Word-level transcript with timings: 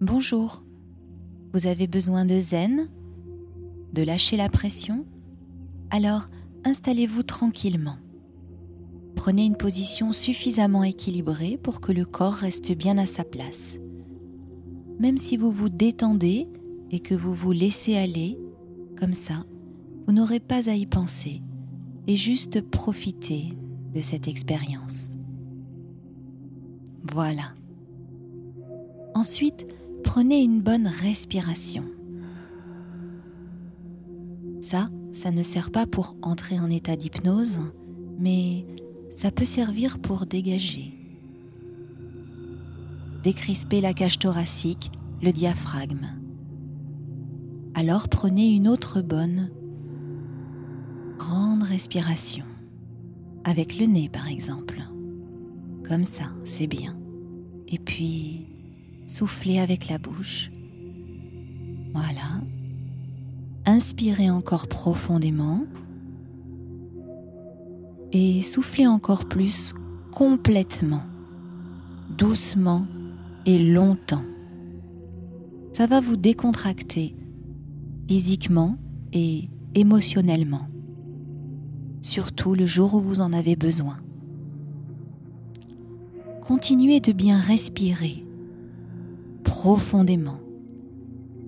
Bonjour. 0.00 0.62
Vous 1.52 1.66
avez 1.66 1.88
besoin 1.88 2.24
de 2.24 2.38
zen? 2.38 2.88
De 3.92 4.04
lâcher 4.04 4.36
la 4.36 4.48
pression? 4.48 5.04
Alors 5.90 6.26
installez-vous 6.64 7.24
tranquillement. 7.24 7.96
Prenez 9.16 9.44
une 9.44 9.56
position 9.56 10.12
suffisamment 10.12 10.84
équilibrée 10.84 11.58
pour 11.60 11.80
que 11.80 11.90
le 11.90 12.04
corps 12.04 12.34
reste 12.34 12.70
bien 12.76 12.96
à 12.96 13.06
sa 13.06 13.24
place. 13.24 13.78
Même 15.00 15.18
si 15.18 15.36
vous 15.36 15.50
vous 15.50 15.68
détendez 15.68 16.46
et 16.92 17.00
que 17.00 17.16
vous 17.16 17.34
vous 17.34 17.50
laissez 17.50 17.96
aller, 17.96 18.38
comme 18.96 19.14
ça, 19.14 19.46
vous 20.06 20.12
n'aurez 20.12 20.38
pas 20.38 20.70
à 20.70 20.74
y 20.74 20.86
penser 20.86 21.42
et 22.06 22.14
juste 22.14 22.60
profiter 22.60 23.48
de 23.92 24.00
cette 24.00 24.28
expérience. 24.28 25.18
Voilà. 27.02 27.52
Ensuite, 29.16 29.66
prenez 30.04 30.42
une 30.42 30.60
bonne 30.60 30.86
respiration. 30.86 31.84
Ça, 34.60 34.90
ça 35.12 35.30
ne 35.30 35.42
sert 35.42 35.70
pas 35.70 35.86
pour 35.86 36.16
entrer 36.22 36.58
en 36.58 36.70
état 36.70 36.96
d'hypnose, 36.96 37.58
mais 38.18 38.66
ça 39.10 39.30
peut 39.30 39.44
servir 39.44 39.98
pour 39.98 40.26
dégager. 40.26 40.94
Décrisper 43.22 43.80
la 43.80 43.94
cage 43.94 44.18
thoracique, 44.18 44.90
le 45.22 45.32
diaphragme. 45.32 46.06
Alors 47.74 48.08
prenez 48.08 48.54
une 48.54 48.68
autre 48.68 49.00
bonne, 49.02 49.50
grande 51.16 51.62
respiration, 51.62 52.44
avec 53.44 53.78
le 53.78 53.86
nez 53.86 54.08
par 54.08 54.28
exemple. 54.28 54.82
Comme 55.88 56.04
ça, 56.04 56.24
c'est 56.44 56.66
bien. 56.66 56.98
Et 57.66 57.78
puis, 57.78 58.47
soufflez 59.08 59.58
avec 59.58 59.88
la 59.88 59.98
bouche. 59.98 60.50
Voilà. 61.92 62.40
Inspirez 63.64 64.30
encore 64.30 64.68
profondément. 64.68 65.64
Et 68.12 68.40
soufflez 68.42 68.86
encore 68.86 69.26
plus 69.26 69.74
complètement, 70.12 71.02
doucement 72.16 72.86
et 73.44 73.58
longtemps. 73.58 74.24
Ça 75.72 75.86
va 75.86 76.00
vous 76.00 76.16
décontracter 76.16 77.14
physiquement 78.08 78.76
et 79.12 79.50
émotionnellement, 79.74 80.68
surtout 82.00 82.54
le 82.54 82.66
jour 82.66 82.94
où 82.94 83.00
vous 83.00 83.20
en 83.20 83.34
avez 83.34 83.54
besoin. 83.54 83.98
Continuez 86.40 87.00
de 87.00 87.12
bien 87.12 87.38
respirer 87.38 88.24
profondément. 89.58 90.38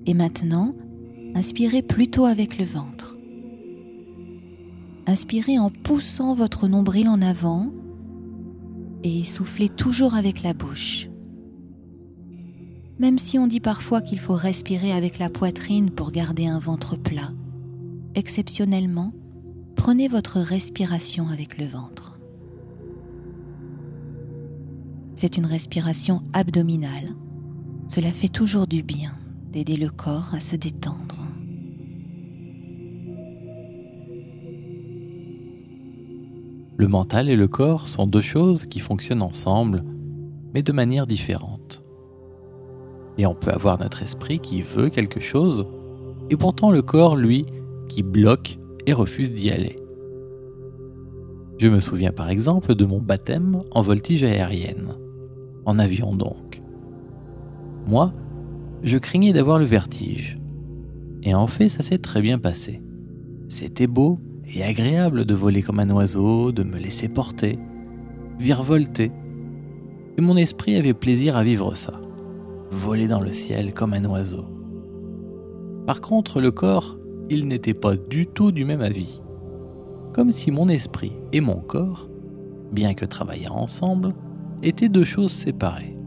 Et 0.05 0.15
maintenant, 0.15 0.75
inspirez 1.37 1.81
plutôt 1.81 2.25
avec 2.25 2.59
le 2.59 2.65
ventre. 2.65 3.17
Inspirez 5.07 5.61
en 5.61 5.71
poussant 5.71 6.35
votre 6.35 6.67
nombril 6.67 7.09
en 7.09 7.23
avant 7.23 7.71
et 9.05 9.23
soufflez 9.23 9.69
toujours 9.69 10.17
avec 10.17 10.43
la 10.43 10.55
bouche. 10.55 11.09
Même 12.99 13.17
si 13.17 13.39
on 13.39 13.47
dit 13.47 13.61
parfois 13.61 14.01
qu'il 14.01 14.19
faut 14.19 14.35
respirer 14.35 14.91
avec 14.91 15.21
la 15.21 15.31
poitrine 15.31 15.93
pour 15.93 16.11
garder 16.11 16.49
un 16.49 16.59
ventre 16.59 16.97
plat, 16.97 17.31
exceptionnellement, 18.17 19.13
prenez 19.77 20.09
votre 20.09 20.41
respiration 20.41 21.29
avec 21.29 21.59
le 21.59 21.67
ventre. 21.67 22.19
C'est 25.15 25.37
une 25.37 25.47
respiration 25.47 26.25
abdominale. 26.33 27.15
Cela 27.93 28.13
fait 28.13 28.29
toujours 28.29 28.69
du 28.69 28.85
bien 28.85 29.17
d'aider 29.51 29.77
le 29.77 29.91
corps 29.91 30.33
à 30.33 30.39
se 30.39 30.55
détendre. 30.55 31.27
Le 36.77 36.87
mental 36.87 37.29
et 37.29 37.35
le 37.35 37.49
corps 37.49 37.89
sont 37.89 38.07
deux 38.07 38.21
choses 38.21 38.67
qui 38.67 38.79
fonctionnent 38.79 39.25
ensemble, 39.25 39.83
mais 40.55 40.63
de 40.63 40.71
manière 40.71 41.09
différente. 41.09 41.83
Et 43.19 43.27
on 43.27 43.35
peut 43.35 43.51
avoir 43.51 43.81
notre 43.81 44.05
esprit 44.05 44.39
qui 44.39 44.63
veut 44.63 44.89
quelque 44.89 45.19
chose, 45.19 45.67
et 46.31 46.37
pourtant 46.37 46.71
le 46.71 46.83
corps, 46.83 47.17
lui, 47.17 47.45
qui 47.89 48.05
bloque 48.05 48.61
et 48.87 48.93
refuse 48.93 49.33
d'y 49.33 49.51
aller. 49.51 49.75
Je 51.59 51.67
me 51.67 51.81
souviens 51.81 52.13
par 52.13 52.31
exemple 52.31 52.77
de 52.77 52.85
mon 52.85 53.01
baptême 53.01 53.63
en 53.73 53.83
voltige 53.83 54.23
aérienne 54.23 54.95
en 55.67 55.81
avion 55.81 56.15
donc. 56.15 56.50
Moi, 57.91 58.13
je 58.85 58.99
craignais 58.99 59.33
d'avoir 59.33 59.59
le 59.59 59.65
vertige. 59.65 60.39
Et 61.25 61.35
en 61.35 61.49
fait, 61.49 61.69
ça 61.69 61.83
s'est 61.83 61.99
très 61.99 62.23
bien 62.23 62.39
passé. 62.39 62.81
C'était 63.49 63.89
beau 63.89 64.21
et 64.47 64.63
agréable 64.63 65.25
de 65.25 65.35
voler 65.35 65.61
comme 65.61 65.81
un 65.81 65.91
oiseau, 65.91 66.53
de 66.53 66.63
me 66.63 66.79
laisser 66.79 67.09
porter, 67.09 67.59
virevolter. 68.39 69.11
Et 70.17 70.21
mon 70.21 70.37
esprit 70.37 70.77
avait 70.77 70.95
plaisir 70.95 71.37
à 71.37 71.43
vivre 71.43 71.75
ça. 71.75 72.01
Voler 72.71 73.09
dans 73.09 73.21
le 73.21 73.33
ciel 73.33 73.75
comme 73.75 73.93
un 73.93 74.05
oiseau. 74.05 74.45
Par 75.85 76.01
contre, 76.01 76.41
le 76.41 76.53
corps, 76.53 76.97
il 77.29 77.49
n'était 77.49 77.75
pas 77.75 77.97
du 77.97 78.29
tout 78.29 78.53
du 78.53 78.65
même 78.65 78.83
avis. 78.83 79.21
Comme 80.13 80.31
si 80.31 80.53
mon 80.53 80.69
esprit 80.69 81.15
et 81.33 81.41
mon 81.41 81.61
corps, 81.61 82.09
bien 82.71 82.95
que 82.95 83.05
travaillant 83.05 83.55
ensemble, 83.55 84.15
étaient 84.63 84.89
deux 84.89 85.03
choses 85.03 85.33
séparées. 85.33 86.00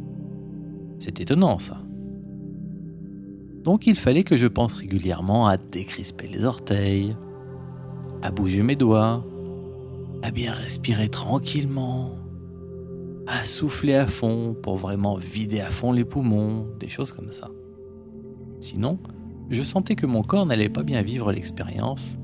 C'est 0.99 1.19
étonnant 1.19 1.59
ça. 1.59 1.81
Donc 3.63 3.87
il 3.87 3.95
fallait 3.95 4.23
que 4.23 4.35
je 4.35 4.47
pense 4.47 4.73
régulièrement 4.73 5.47
à 5.47 5.57
décrisper 5.57 6.27
les 6.27 6.43
orteils, 6.43 7.15
à 8.21 8.31
bouger 8.31 8.61
mes 8.61 8.75
doigts, 8.75 9.25
à 10.21 10.31
bien 10.31 10.51
respirer 10.51 11.09
tranquillement, 11.09 12.17
à 13.27 13.45
souffler 13.45 13.95
à 13.95 14.07
fond 14.07 14.55
pour 14.61 14.75
vraiment 14.75 15.15
vider 15.15 15.61
à 15.61 15.69
fond 15.69 15.91
les 15.91 16.05
poumons, 16.05 16.67
des 16.79 16.89
choses 16.89 17.11
comme 17.11 17.31
ça. 17.31 17.49
Sinon, 18.59 18.99
je 19.49 19.63
sentais 19.63 19.95
que 19.95 20.05
mon 20.05 20.21
corps 20.21 20.45
n'allait 20.45 20.69
pas 20.69 20.83
bien 20.83 21.01
vivre 21.01 21.31
l'expérience 21.31 22.19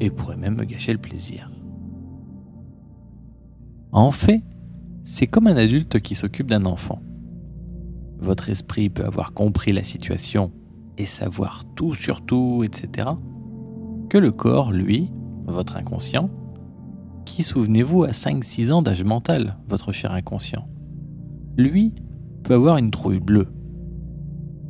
et 0.00 0.10
pourrait 0.10 0.36
même 0.36 0.56
me 0.56 0.64
gâcher 0.64 0.92
le 0.92 0.98
plaisir. 0.98 1.50
En 3.92 4.12
fait, 4.12 4.42
c'est 5.04 5.26
comme 5.26 5.46
un 5.46 5.56
adulte 5.56 6.00
qui 6.00 6.14
s'occupe 6.14 6.48
d'un 6.48 6.64
enfant. 6.64 7.02
Votre 8.20 8.50
esprit 8.50 8.90
peut 8.90 9.04
avoir 9.04 9.32
compris 9.32 9.72
la 9.72 9.84
situation 9.84 10.52
et 10.98 11.06
savoir 11.06 11.64
tout 11.74 11.94
sur 11.94 12.24
tout, 12.24 12.62
etc. 12.64 13.08
Que 14.08 14.18
le 14.18 14.30
corps, 14.30 14.72
lui, 14.72 15.10
votre 15.46 15.76
inconscient, 15.76 16.28
qui 17.24 17.42
souvenez-vous 17.42 18.04
a 18.04 18.10
5-6 18.10 18.72
ans 18.72 18.82
d'âge 18.82 19.04
mental, 19.04 19.56
votre 19.68 19.92
cher 19.92 20.12
inconscient, 20.12 20.68
lui 21.56 21.94
peut 22.42 22.54
avoir 22.54 22.76
une 22.76 22.90
trouille 22.90 23.20
bleue. 23.20 23.48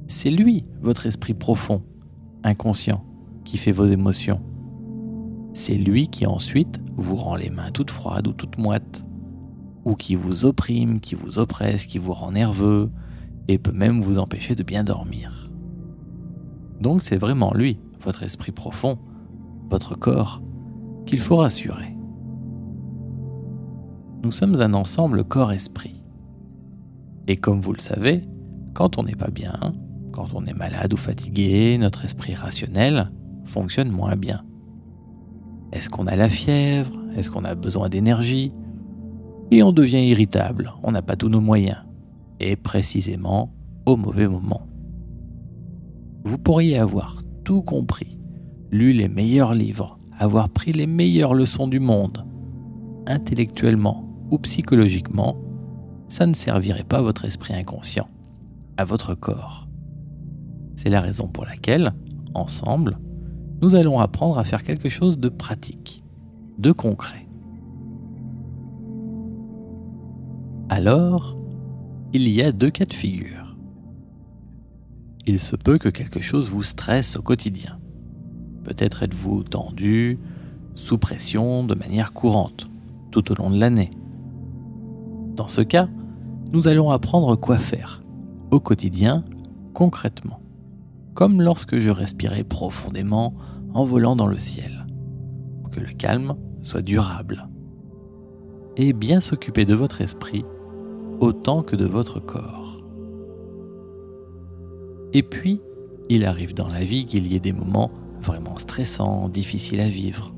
C'est 0.06 0.31
lui, 0.31 0.65
votre 0.81 1.06
esprit 1.06 1.34
profond, 1.34 1.83
inconscient, 2.44 3.05
qui 3.44 3.59
fait 3.59 3.72
vos 3.72 3.87
émotions. 3.87 4.41
C'est 5.53 5.75
lui 5.75 6.09
qui 6.09 6.27
ensuite 6.27 6.81
vous 6.97 7.16
rend 7.16 7.34
les 7.34 7.50
mains 7.50 7.71
toutes 7.72 7.91
froides 7.91 8.28
ou 8.28 8.33
toutes 8.33 8.59
moites 8.59 9.03
ou 9.84 9.94
qui 9.94 10.15
vous 10.15 10.44
opprime, 10.44 11.00
qui 11.00 11.15
vous 11.15 11.39
oppresse, 11.39 11.87
qui 11.87 11.99
vous 11.99 12.12
rend 12.12 12.33
nerveux, 12.33 12.91
et 13.50 13.59
peut 13.59 13.72
même 13.72 14.00
vous 14.00 14.19
empêcher 14.19 14.55
de 14.55 14.62
bien 14.62 14.84
dormir. 14.84 15.50
Donc 16.81 17.03
c'est 17.03 17.16
vraiment 17.16 17.53
lui, 17.53 17.78
votre 18.00 18.22
esprit 18.22 18.53
profond, 18.53 18.97
votre 19.69 19.99
corps, 19.99 20.41
qu'il 21.05 21.19
faut 21.19 21.38
rassurer. 21.38 21.97
Nous 24.22 24.31
sommes 24.31 24.60
un 24.60 24.72
ensemble 24.72 25.25
corps-esprit. 25.25 26.00
Et 27.27 27.37
comme 27.37 27.60
vous 27.60 27.72
le 27.72 27.81
savez, 27.81 28.22
quand 28.72 28.99
on 28.99 29.03
n'est 29.03 29.16
pas 29.16 29.31
bien, 29.31 29.59
quand 30.13 30.28
on 30.33 30.45
est 30.45 30.57
malade 30.57 30.92
ou 30.92 30.97
fatigué, 30.97 31.77
notre 31.77 32.04
esprit 32.04 32.34
rationnel 32.34 33.09
fonctionne 33.47 33.91
moins 33.91 34.15
bien. 34.15 34.45
Est-ce 35.72 35.91
qu'on 35.91 36.07
a 36.07 36.15
la 36.15 36.28
fièvre? 36.28 36.97
Est-ce 37.16 37.33
qu'on 37.33 37.45
a 37.45 37.57
besoin 37.57 37.89
d'énergie? 37.89 38.53
Et 39.51 39.65
on 39.65 39.72
devient 39.72 40.07
irritable, 40.07 40.72
on 40.84 40.92
n'a 40.92 41.03
pas 41.03 41.16
tous 41.16 41.28
nos 41.28 41.41
moyens, 41.41 41.78
et 42.41 42.57
précisément 42.57 43.53
au 43.87 43.97
mauvais 43.97 44.27
moment. 44.27 44.66
Vous 46.25 46.39
pourriez 46.39 46.78
avoir 46.78 47.22
tout 47.45 47.63
compris, 47.63 48.19
lu 48.71 48.92
les 48.92 49.09
meilleurs 49.09 49.54
livres, 49.54 49.98
avoir 50.19 50.48
pris 50.48 50.72
les 50.72 50.87
meilleures 50.87 51.34
leçons 51.34 51.69
du 51.69 51.81
monde, 51.81 52.27
intellectuellement 53.07 54.07
ou 54.31 54.39
psychologiquement, 54.39 55.37
ça 56.09 56.27
ne 56.27 56.34
servirait 56.34 56.84
pas 56.84 56.98
à 56.98 57.03
votre 57.03 57.25
esprit 57.25 57.54
inconscient, 57.54 58.09
à 58.77 58.84
votre 58.84 59.15
corps. 59.15 59.69
C'est 60.75 60.91
la 60.91 61.01
raison 61.01 61.28
pour 61.28 61.45
laquelle, 61.45 61.92
ensemble, 62.34 62.98
nous 63.63 63.77
allons 63.77 64.01
apprendre 64.01 64.39
à 64.39 64.45
faire 64.45 64.63
quelque 64.63 64.89
chose 64.89 65.19
de 65.19 65.28
pratique, 65.28 66.03
de 66.59 66.72
concret. 66.72 67.27
Alors, 70.69 71.40
il 72.12 72.28
y 72.28 72.42
a 72.42 72.51
deux 72.51 72.71
cas 72.71 72.86
de 72.86 72.92
figure. 72.92 73.57
il 75.27 75.39
se 75.39 75.54
peut 75.54 75.78
que 75.78 75.89
quelque 75.89 76.21
chose 76.21 76.48
vous 76.48 76.65
stresse 76.65 77.16
au 77.16 77.22
quotidien. 77.22 77.78
Peut-être 78.65 79.04
êtes-vous 79.04 79.45
tendu, 79.45 80.18
sous 80.74 80.98
pression 80.98 81.62
de 81.62 81.74
manière 81.77 82.12
courante, 82.12 82.68
tout 83.12 83.30
au 83.30 83.36
long 83.36 83.51
de 83.51 83.59
l'année. 83.60 83.91
Dans 85.36 85.47
ce 85.47 85.60
cas, 85.60 85.89
nous 86.53 86.66
allons 86.66 86.91
apprendre 86.91 87.36
quoi 87.36 87.59
faire, 87.59 88.01
au 88.51 88.59
quotidien, 88.59 89.24
concrètement, 89.72 90.41
comme 91.15 91.41
lorsque 91.41 91.78
je 91.78 91.91
respirais 91.91 92.42
profondément 92.42 93.34
en 93.72 93.84
volant 93.84 94.16
dans 94.16 94.27
le 94.27 94.39
ciel, 94.39 94.84
pour 95.63 95.71
que 95.71 95.80
le 95.80 95.92
calme 95.92 96.34
soit 96.63 96.83
durable. 96.83 97.47
Et 98.77 98.92
bien 98.92 99.21
s'occuper 99.21 99.65
de 99.65 99.74
votre 99.74 100.01
esprit 100.01 100.45
autant 101.21 101.63
que 101.63 101.77
de 101.77 101.84
votre 101.84 102.19
corps. 102.19 102.78
Et 105.13 105.22
puis, 105.22 105.61
il 106.09 106.25
arrive 106.25 106.55
dans 106.55 106.69
la 106.69 106.83
vie 106.83 107.07
qu'il 107.07 107.31
y 107.31 107.37
ait 107.37 107.41
des 107.41 107.53
moments 107.53 107.91
vraiment 108.22 108.57
stressants, 108.57 109.28
difficiles 109.28 109.81
à 109.81 109.89
vivre. 109.89 110.34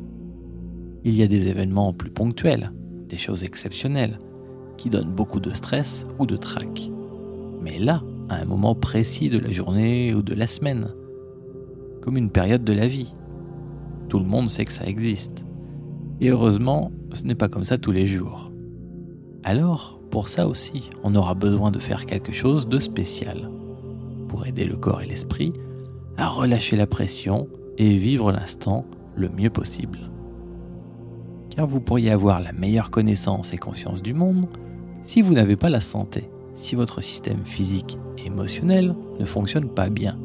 Il 1.05 1.15
y 1.15 1.23
a 1.23 1.27
des 1.27 1.49
événements 1.49 1.93
plus 1.93 2.11
ponctuels, 2.11 2.73
des 3.09 3.17
choses 3.17 3.45
exceptionnelles, 3.45 4.19
qui 4.77 4.91
donnent 4.91 5.15
beaucoup 5.15 5.41
de 5.41 5.53
stress 5.53 6.05
ou 6.19 6.27
de 6.27 6.37
trac. 6.37 6.91
Mais 7.61 7.79
là, 7.79 8.03
à 8.29 8.41
un 8.41 8.45
moment 8.45 8.75
précis 8.75 9.29
de 9.29 9.39
la 9.39 9.51
journée 9.51 10.15
ou 10.15 10.23
de 10.23 10.35
la 10.35 10.47
semaine, 10.47 10.89
comme 12.03 12.17
une 12.17 12.31
période 12.31 12.65
de 12.65 12.73
la 12.73 12.89
vie. 12.89 13.13
Tout 14.09 14.19
le 14.19 14.27
monde 14.27 14.51
sait 14.51 14.65
que 14.65 14.73
ça 14.73 14.87
existe. 14.87 15.45
Et 16.21 16.31
heureusement, 16.31 16.91
ce 17.13 17.25
n'est 17.25 17.35
pas 17.35 17.49
comme 17.49 17.65
ça 17.65 17.79
tous 17.79 17.93
les 17.93 18.07
jours. 18.07 18.53
Alors, 19.45 20.02
pour 20.13 20.29
ça 20.29 20.47
aussi, 20.47 20.91
on 21.03 21.15
aura 21.15 21.33
besoin 21.33 21.71
de 21.71 21.79
faire 21.79 22.05
quelque 22.05 22.33
chose 22.33 22.69
de 22.69 22.79
spécial 22.79 23.51
pour 24.29 24.47
aider 24.47 24.67
le 24.67 24.77
corps 24.77 25.01
et 25.01 25.07
l'esprit 25.07 25.55
à 26.19 26.29
relâcher 26.29 26.77
la 26.77 26.87
pression 26.87 27.49
et 27.79 27.97
vivre 27.97 28.31
l'instant 28.31 28.85
le 29.17 29.31
mieux 29.31 29.49
possible. 29.49 30.11
Car 31.49 31.67
vous 31.67 31.81
pourriez 31.81 32.11
avoir 32.11 32.41
la 32.41 32.53
meilleure 32.53 32.91
connaissance 32.91 33.55
et 33.55 33.57
conscience 33.57 34.03
du 34.03 34.13
monde 34.13 34.49
si 35.03 35.23
vous 35.23 35.33
n'avez 35.33 35.57
pas 35.57 35.71
la 35.71 35.81
santé, 35.81 36.29
si 36.57 36.75
votre 36.75 37.01
système 37.01 37.47
physique 37.47 37.97
et 38.19 38.27
émotionnel 38.27 38.93
ne 39.19 39.25
fonctionne 39.25 39.71
pas 39.71 39.89
bien. 39.89 40.19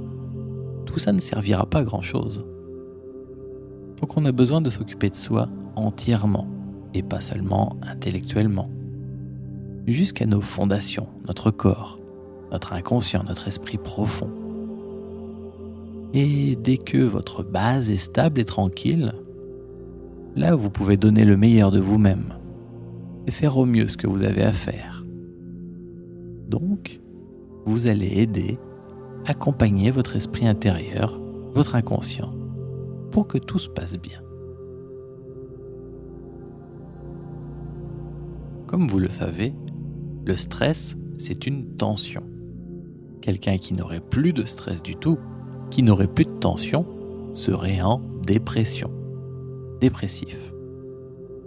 Tout 0.86 1.00
ça 1.00 1.14
ne 1.14 1.22
servira 1.22 1.66
pas 1.66 1.80
à 1.80 1.84
grand-chose. 1.84 2.46
Donc 4.02 4.18
on 4.18 4.26
a 4.26 4.34
besoin 4.34 4.60
de 4.60 4.70
s'occuper 4.70 5.10
de 5.10 5.16
soi 5.16 5.48
entièrement, 5.78 6.46
et 6.94 7.04
pas 7.04 7.22
seulement 7.22 7.78
intellectuellement. 7.84 8.70
Jusqu'à 9.88 10.26
nos 10.26 10.42
fondations, 10.42 11.08
notre 11.26 11.50
corps, 11.50 11.98
notre 12.52 12.74
inconscient, 12.74 13.24
notre 13.24 13.48
esprit 13.48 13.78
profond. 13.78 14.30
Et 16.14 16.58
dès 16.58 16.78
que 16.78 16.98
votre 16.98 17.42
base 17.42 17.90
est 17.90 17.98
stable 17.98 18.42
et 18.42 18.46
tranquille, 18.46 19.14
là 20.36 20.56
vous 20.56 20.70
pouvez 20.70 20.98
donner 20.98 21.24
le 21.24 21.38
meilleur 21.38 21.72
de 21.72 21.80
vous-même 21.80 22.34
et 23.28 23.32
faire 23.32 23.58
au 23.58 23.66
mieux 23.66 23.88
ce 23.88 23.96
que 23.96 24.08
vous 24.08 24.24
avez 24.24 24.44
à 24.44 24.52
faire. 24.52 25.06
Donc, 26.50 27.00
vous 27.66 27.88
allez 27.88 28.22
aider, 28.22 28.60
accompagner 29.26 29.92
votre 29.92 30.18
esprit 30.18 30.48
intérieur, 30.48 31.22
votre 31.54 31.76
inconscient, 31.76 32.34
pour 33.12 33.28
que 33.28 33.38
tout 33.38 33.60
se 33.60 33.70
passe 33.70 33.98
bien. 33.98 34.22
Comme 38.66 38.88
vous 38.88 39.00
le 39.00 39.10
savez, 39.10 39.54
le 40.28 40.36
stress 40.36 40.98
c'est 41.18 41.48
une 41.48 41.78
tension. 41.78 42.24
Quelqu'un 43.22 43.58
qui 43.58 43.74
n'aurait 43.74 44.02
plus 44.02 44.34
de 44.34 44.46
stress 44.46 44.84
du 44.84 44.96
tout, 44.96 45.18
qui 45.72 45.84
n'aurait 45.84 46.08
plus 46.08 46.26
de 46.26 46.32
tension, 46.32 46.86
serait 47.34 47.82
en 47.82 48.02
dépression. 48.26 48.92
Dépressif. 49.82 50.54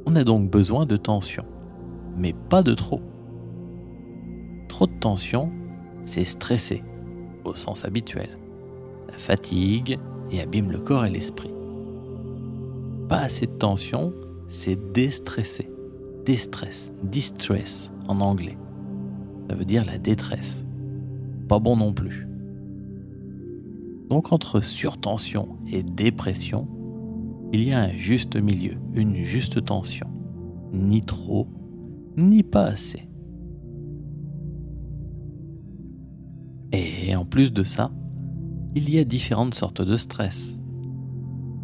On 0.06 0.17
a 0.17 0.25
donc 0.25 0.50
besoin 0.50 0.87
de 0.87 0.97
tension, 0.97 1.44
mais 2.17 2.35
pas 2.49 2.62
de 2.62 2.75
trop. 2.75 3.00
Trop 4.69 4.87
de 4.87 4.99
tension, 4.99 5.53
c'est 6.05 6.25
stresser, 6.25 6.82
au 7.44 7.55
sens 7.55 7.85
habituel. 7.85 8.38
Ça 9.11 9.19
fatigue 9.19 9.99
et 10.31 10.41
abîme 10.41 10.71
le 10.71 10.79
corps 10.79 11.05
et 11.05 11.11
l'esprit. 11.11 11.53
Pas 13.09 13.19
assez 13.19 13.47
de 13.47 13.53
tension, 13.53 14.15
c'est 14.49 14.93
déstresser. 14.93 15.71
Déstress, 16.25 16.93
distress 17.03 17.93
en 18.09 18.21
anglais 18.21 18.56
ça 19.50 19.56
veut 19.56 19.64
dire 19.64 19.85
la 19.85 19.99
détresse. 19.99 20.64
Pas 21.49 21.58
bon 21.58 21.76
non 21.76 21.93
plus. 21.93 22.29
Donc 24.08 24.32
entre 24.32 24.61
surtension 24.61 25.56
et 25.67 25.82
dépression, 25.82 26.69
il 27.52 27.64
y 27.64 27.73
a 27.73 27.81
un 27.81 27.97
juste 27.97 28.37
milieu, 28.41 28.76
une 28.94 29.17
juste 29.17 29.64
tension. 29.64 30.06
Ni 30.73 31.00
trop, 31.00 31.49
ni 32.17 32.44
pas 32.44 32.67
assez. 32.67 33.08
Et 36.70 37.17
en 37.17 37.25
plus 37.25 37.53
de 37.53 37.64
ça, 37.64 37.91
il 38.76 38.88
y 38.88 39.00
a 39.00 39.05
différentes 39.05 39.55
sortes 39.55 39.82
de 39.82 39.96
stress. 39.96 40.56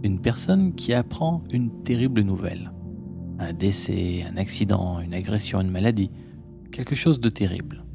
Une 0.02 0.20
personne 0.20 0.74
qui 0.74 0.92
apprend 0.92 1.44
une 1.52 1.70
terrible 1.84 2.22
nouvelle. 2.22 2.72
Un 3.38 3.52
décès, 3.52 4.24
un 4.28 4.36
accident, 4.38 4.98
une 4.98 5.14
agression, 5.14 5.60
une 5.60 5.70
maladie, 5.70 6.10
quelque 6.76 6.94
chose 6.94 7.20
de 7.20 7.30
terrible. 7.30 7.86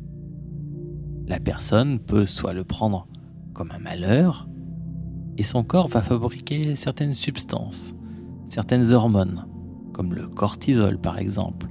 La 1.27 1.39
personne 1.39 1.99
peut 1.99 2.25
soit 2.25 2.53
le 2.53 2.63
prendre 2.63 3.07
comme 3.53 3.69
un 3.69 3.77
malheur, 3.77 4.49
et 5.37 5.43
son 5.43 5.63
corps 5.63 5.87
va 5.87 6.01
fabriquer 6.01 6.75
certaines 6.75 7.13
substances, 7.13 7.93
certaines 8.49 8.91
hormones, 8.91 9.45
comme 9.93 10.15
le 10.15 10.27
cortisol 10.27 10.97
par 10.97 11.19
exemple, 11.19 11.67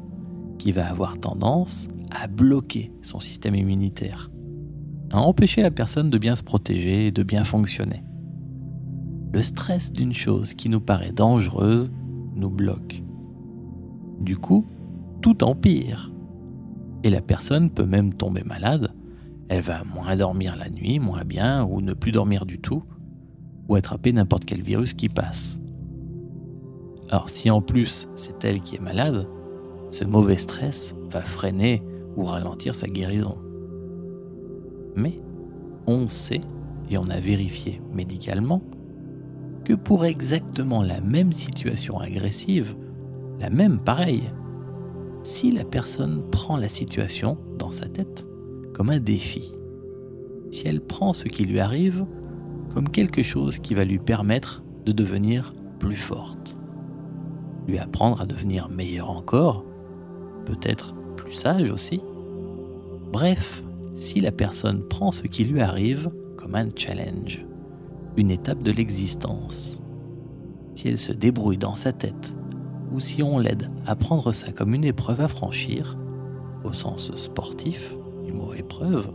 qui 0.61 0.71
va 0.71 0.89
avoir 0.89 1.19
tendance 1.19 1.89
à 2.12 2.29
bloquer 2.29 2.93
son 3.03 3.19
système 3.19 3.57
immunitaire, 3.57 4.31
à 5.11 5.19
empêcher 5.19 5.62
la 5.62 5.73
personne 5.73 6.11
de 6.11 6.19
bien 6.19 6.37
se 6.37 6.45
protéger 6.45 7.09
et 7.09 7.11
de 7.11 7.25
bien 7.25 7.43
fonctionner. 7.43 8.05
Le 9.33 9.43
stress 9.43 9.93
d'une 9.93 10.15
chose 10.15 10.55
qui 10.55 10.69
nous 10.69 10.81
paraît 10.81 11.11
dangereuse 11.11 11.91
nous 12.37 12.51
bloque. 12.51 13.03
Du 14.21 14.37
coup, 14.37 14.65
tout 15.23 15.43
empire 15.43 16.12
et 17.02 17.11
la 17.11 17.20
personne 17.20 17.70
peut 17.70 17.87
même 17.87 18.14
tomber 18.14 18.43
malade. 18.44 18.93
Elle 19.49 19.62
va 19.62 19.82
moins 19.85 20.17
dormir 20.17 20.56
la 20.56 20.70
nuit, 20.70 20.99
moins 20.99 21.25
bien, 21.25 21.64
ou 21.64 21.81
ne 21.81 21.93
plus 21.93 22.12
dormir 22.12 22.47
du 22.47 22.61
tout, 22.61 22.83
ou 23.69 23.75
attraper 23.75 24.12
n'importe 24.12 24.45
quel 24.45 24.62
virus 24.62 24.95
qui 24.95 25.09
passe. 25.09 25.57
Alors 27.09 27.28
si 27.28 27.50
en 27.50 27.61
plus 27.61 28.09
c'est 28.14 28.45
elle 28.45 28.61
qui 28.61 28.76
est 28.76 28.80
malade, 28.80 29.26
ce 29.90 30.04
mauvais 30.04 30.38
stress 30.38 30.95
va 31.11 31.23
freiner 31.23 31.83
ou 32.16 32.23
ralentir 32.23 32.75
sa 32.75 32.87
guérison. 32.87 33.38
Mais 34.95 35.21
on 35.87 36.07
sait, 36.07 36.40
et 36.90 36.99
on 36.99 37.07
a 37.07 37.19
vérifié 37.19 37.80
médicalement, 37.92 38.62
que 39.64 39.75
pour 39.75 40.04
exactement 40.04 40.83
la 40.83 41.00
même 41.00 41.33
situation 41.33 41.99
agressive, 41.99 42.76
la 43.38 43.50
même 43.50 43.78
pareille, 43.78 44.30
si 45.23 45.50
la 45.50 45.65
personne 45.65 46.23
prend 46.31 46.57
la 46.57 46.69
situation 46.69 47.39
dans 47.59 47.71
sa 47.71 47.87
tête 47.87 48.27
comme 48.73 48.91
un 48.91 49.00
défi, 49.00 49.53
si 50.50 50.67
elle 50.67 50.81
prend 50.81 51.12
ce 51.12 51.25
qui 51.25 51.45
lui 51.45 51.61
arrive 51.61 52.07
comme 52.73 52.89
quelque 52.89 53.23
chose 53.23 53.59
qui 53.59 53.75
va 53.75 53.85
lui 53.85 53.99
permettre 53.99 54.62
de 54.87 54.93
devenir 54.93 55.55
plus 55.79 55.97
forte, 55.97 56.57
lui 57.67 57.79
apprendre 57.79 58.21
à 58.21 58.27
devenir 58.27 58.69
meilleure 58.69 59.11
encore, 59.11 59.65
peut-être 60.47 60.95
plus 61.17 61.33
sage 61.33 61.71
aussi. 61.71 62.00
Bref, 63.12 63.62
si 63.97 64.21
la 64.21 64.33
personne 64.33 64.87
prend 64.89 65.12
ce 65.12 65.23
qui 65.23 65.45
lui 65.45 65.61
arrive 65.61 66.11
comme 66.37 66.55
un 66.55 66.69
challenge, 66.75 67.45
une 68.17 68.31
étape 68.31 68.62
de 68.62 68.73
l'existence, 68.73 69.81
si 70.75 70.89
elle 70.89 70.99
se 70.99 71.12
débrouille 71.12 71.59
dans 71.59 71.75
sa 71.75 71.93
tête 71.93 72.35
ou 72.90 73.00
si 73.00 73.23
on 73.23 73.38
l'aide 73.38 73.70
à 73.87 73.97
prendre 73.97 74.32
ça 74.32 74.52
comme 74.52 74.75
une 74.75 74.85
épreuve 74.85 75.20
à 75.20 75.28
franchir, 75.28 75.97
au 76.64 76.73
sens 76.73 77.14
sportif 77.16 77.94
du 78.25 78.32
mot 78.32 78.52
épreuve, 78.54 79.11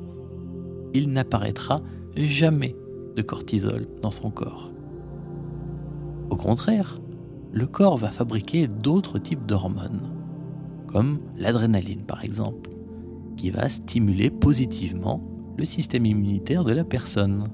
il 0.94 1.10
n'apparaîtra 1.10 1.82
jamais 2.16 2.76
de 3.16 3.22
cortisol 3.22 3.88
dans 4.02 4.12
son 4.12 4.32
corps. 4.32 4.72
Au 6.30 6.36
contraire, 6.36 6.98
le 7.52 7.68
corps 7.68 7.98
va 7.98 8.10
fabriquer 8.10 8.68
d'autres 8.68 9.20
types 9.20 9.46
d'hormones, 9.46 10.12
comme 10.88 11.20
l'adrénaline 11.38 12.06
par 12.06 12.24
exemple, 12.24 12.70
qui 13.38 13.50
va 13.50 13.70
stimuler 13.70 14.30
positivement 14.30 15.22
le 15.58 15.66
système 15.66 16.06
immunitaire 16.06 16.64
de 16.64 16.74
la 16.74 16.84
personne, 16.84 17.48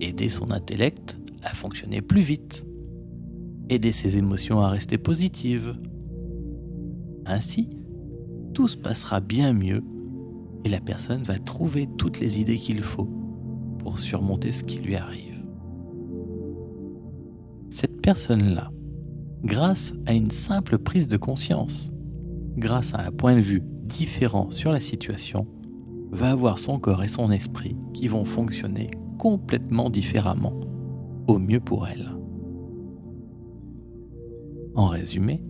aider 0.00 0.28
son 0.28 0.50
intellect 0.50 1.18
à 1.42 1.54
fonctionner 1.54 2.00
plus 2.02 2.20
vite 2.20 2.66
aider 3.70 3.92
ses 3.92 4.18
émotions 4.18 4.60
à 4.60 4.68
rester 4.68 4.98
positives. 4.98 5.74
Ainsi, 7.24 7.70
tout 8.52 8.68
se 8.68 8.76
passera 8.76 9.20
bien 9.20 9.52
mieux 9.52 9.82
et 10.64 10.68
la 10.68 10.80
personne 10.80 11.22
va 11.22 11.38
trouver 11.38 11.88
toutes 11.96 12.20
les 12.20 12.40
idées 12.40 12.58
qu'il 12.58 12.82
faut 12.82 13.08
pour 13.78 13.98
surmonter 13.98 14.52
ce 14.52 14.64
qui 14.64 14.78
lui 14.78 14.96
arrive. 14.96 15.42
Cette 17.70 18.02
personne-là, 18.02 18.70
grâce 19.44 19.94
à 20.04 20.12
une 20.12 20.30
simple 20.30 20.78
prise 20.78 21.06
de 21.06 21.16
conscience, 21.16 21.92
grâce 22.56 22.92
à 22.94 23.06
un 23.06 23.12
point 23.12 23.36
de 23.36 23.40
vue 23.40 23.62
différent 23.84 24.50
sur 24.50 24.72
la 24.72 24.80
situation, 24.80 25.46
va 26.10 26.30
avoir 26.30 26.58
son 26.58 26.80
corps 26.80 27.04
et 27.04 27.08
son 27.08 27.30
esprit 27.30 27.76
qui 27.94 28.08
vont 28.08 28.24
fonctionner 28.24 28.90
complètement 29.18 29.90
différemment, 29.90 30.58
au 31.28 31.38
mieux 31.38 31.60
pour 31.60 31.86
elle. 31.86 32.19
En 34.74 34.86
résumé, 34.86 35.42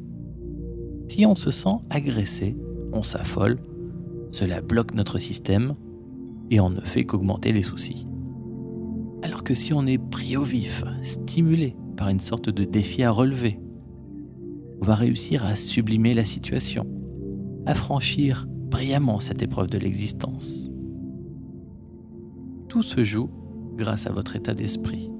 si 1.09 1.27
on 1.27 1.35
se 1.35 1.51
sent 1.51 1.77
agressé, 1.91 2.57
on 2.93 3.03
s'affole, 3.03 3.59
cela 4.31 4.61
bloque 4.61 4.95
notre 4.95 5.19
système 5.19 5.75
et 6.51 6.61
on 6.61 6.71
ne 6.71 6.81
fait 6.81 7.05
qu'augmenter 7.05 7.53
les 7.53 7.63
soucis. 7.63 8.07
Alors 9.23 9.45
que 9.45 9.55
si 9.55 9.73
on 9.73 9.87
est 9.87 9.99
pris 9.99 10.37
au 10.37 10.43
vif, 10.43 10.85
stimulé 11.03 11.77
par 11.97 12.09
une 12.09 12.21
sorte 12.21 12.49
de 12.49 12.65
défi 12.65 13.03
à 13.03 13.11
relever, 13.11 13.61
on 14.81 14.87
va 14.87 14.95
réussir 14.95 15.45
à 15.45 15.57
sublimer 15.57 16.15
la 16.15 16.25
situation, 16.25 16.87
à 17.67 17.75
franchir 17.75 18.47
brillamment 18.49 19.21
cette 19.21 19.43
épreuve 19.43 19.69
de 19.69 19.79
l'existence. 19.79 20.71
Tout 22.69 22.83
se 22.83 23.05
joue 23.05 23.29
grâce 23.77 24.07
à 24.07 24.13
votre 24.13 24.37
état 24.37 24.55
d'esprit. 24.55 25.11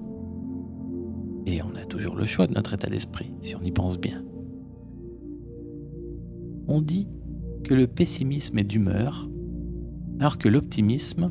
Et 1.47 1.63
on 1.63 1.75
a 1.75 1.85
toujours 1.85 2.17
le 2.17 2.25
choix 2.25 2.47
de 2.47 2.55
notre 2.55 2.75
état 2.75 2.89
d'esprit, 2.89 3.33
si 3.41 3.57
on 3.57 3.63
y 3.63 3.73
pense 3.73 3.99
bien. 3.99 4.23
On 6.69 6.81
dit 6.81 7.09
que 7.65 7.75
le 7.75 7.87
pessimisme 7.87 8.59
est 8.59 8.65
d'humeur, 8.65 9.29
alors 10.19 10.39
que 10.39 10.49
l'optimisme 10.49 11.31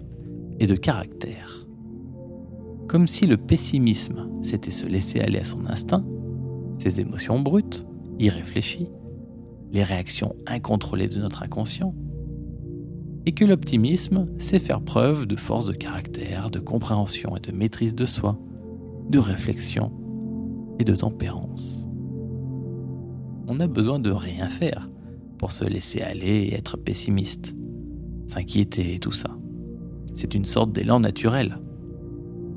est 0.60 0.68
de 0.68 0.76
caractère. 0.76 1.68
Comme 2.88 3.08
si 3.08 3.28
le 3.28 3.38
pessimisme, 3.38 4.30
c'était 4.42 4.72
se 4.72 4.86
laisser 4.86 5.20
aller 5.20 5.40
à 5.40 5.46
son 5.46 5.66
instinct, 5.68 6.06
ses 6.80 7.00
émotions 7.02 7.40
brutes, 7.40 7.86
irréfléchies, 8.18 8.90
les 9.72 9.84
réactions 9.84 10.36
incontrôlées 10.48 11.08
de 11.08 11.20
notre 11.20 11.44
inconscient, 11.44 11.94
et 13.26 13.32
que 13.34 13.46
l'optimisme, 13.46 14.28
c'est 14.40 14.60
faire 14.60 14.82
preuve 14.82 15.28
de 15.28 15.36
force 15.36 15.68
de 15.68 15.74
caractère, 15.74 16.50
de 16.50 16.60
compréhension 16.60 17.36
et 17.38 17.40
de 17.40 17.52
maîtrise 17.52 17.94
de 17.94 18.06
soi, 18.06 18.40
de 19.10 19.20
réflexion 19.20 19.92
et 20.80 20.84
de 20.84 20.96
tempérance. 20.96 21.88
On 23.48 23.56
n'a 23.56 23.68
besoin 23.68 24.00
de 24.00 24.12
rien 24.12 24.48
faire 24.48 24.90
pour 25.38 25.52
se 25.52 25.66
laisser 25.66 26.02
aller 26.02 26.44
et 26.44 26.54
être 26.54 26.78
pessimiste, 26.78 27.56
s'inquiéter 28.28 28.94
et 28.94 29.00
tout 29.00 29.12
ça. 29.12 29.30
C'est 30.14 30.36
une 30.36 30.46
sorte 30.46 30.72
d'élan 30.72 31.00
naturel. 31.00 31.58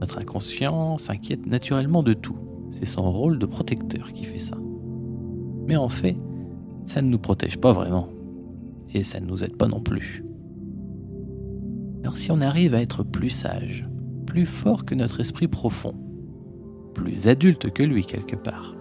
Notre 0.00 0.18
inconscient 0.18 0.98
s'inquiète 0.98 1.46
naturellement 1.46 2.02
de 2.02 2.12
tout. 2.12 2.36
C'est 2.70 2.86
son 2.86 3.10
rôle 3.10 3.38
de 3.38 3.46
protecteur 3.46 4.12
qui 4.12 4.24
fait 4.24 4.38
ça. 4.38 4.58
Mais 5.66 5.76
en 5.76 5.88
fait, 5.88 6.16
ça 6.86 7.00
ne 7.00 7.08
nous 7.08 7.18
protège 7.18 7.58
pas 7.58 7.72
vraiment. 7.72 8.08
Et 8.92 9.04
ça 9.04 9.20
ne 9.20 9.26
nous 9.26 9.44
aide 9.44 9.56
pas 9.56 9.68
non 9.68 9.80
plus. 9.80 10.24
Alors 12.02 12.18
si 12.18 12.30
on 12.32 12.40
arrive 12.40 12.74
à 12.74 12.82
être 12.82 13.04
plus 13.04 13.30
sage, 13.30 13.86
plus 14.26 14.44
fort 14.44 14.84
que 14.84 14.94
notre 14.94 15.20
esprit 15.20 15.48
profond, 15.48 15.94
plus 16.94 17.28
adulte 17.28 17.72
que 17.72 17.82
lui 17.82 18.04
quelque 18.04 18.36
part, 18.36 18.74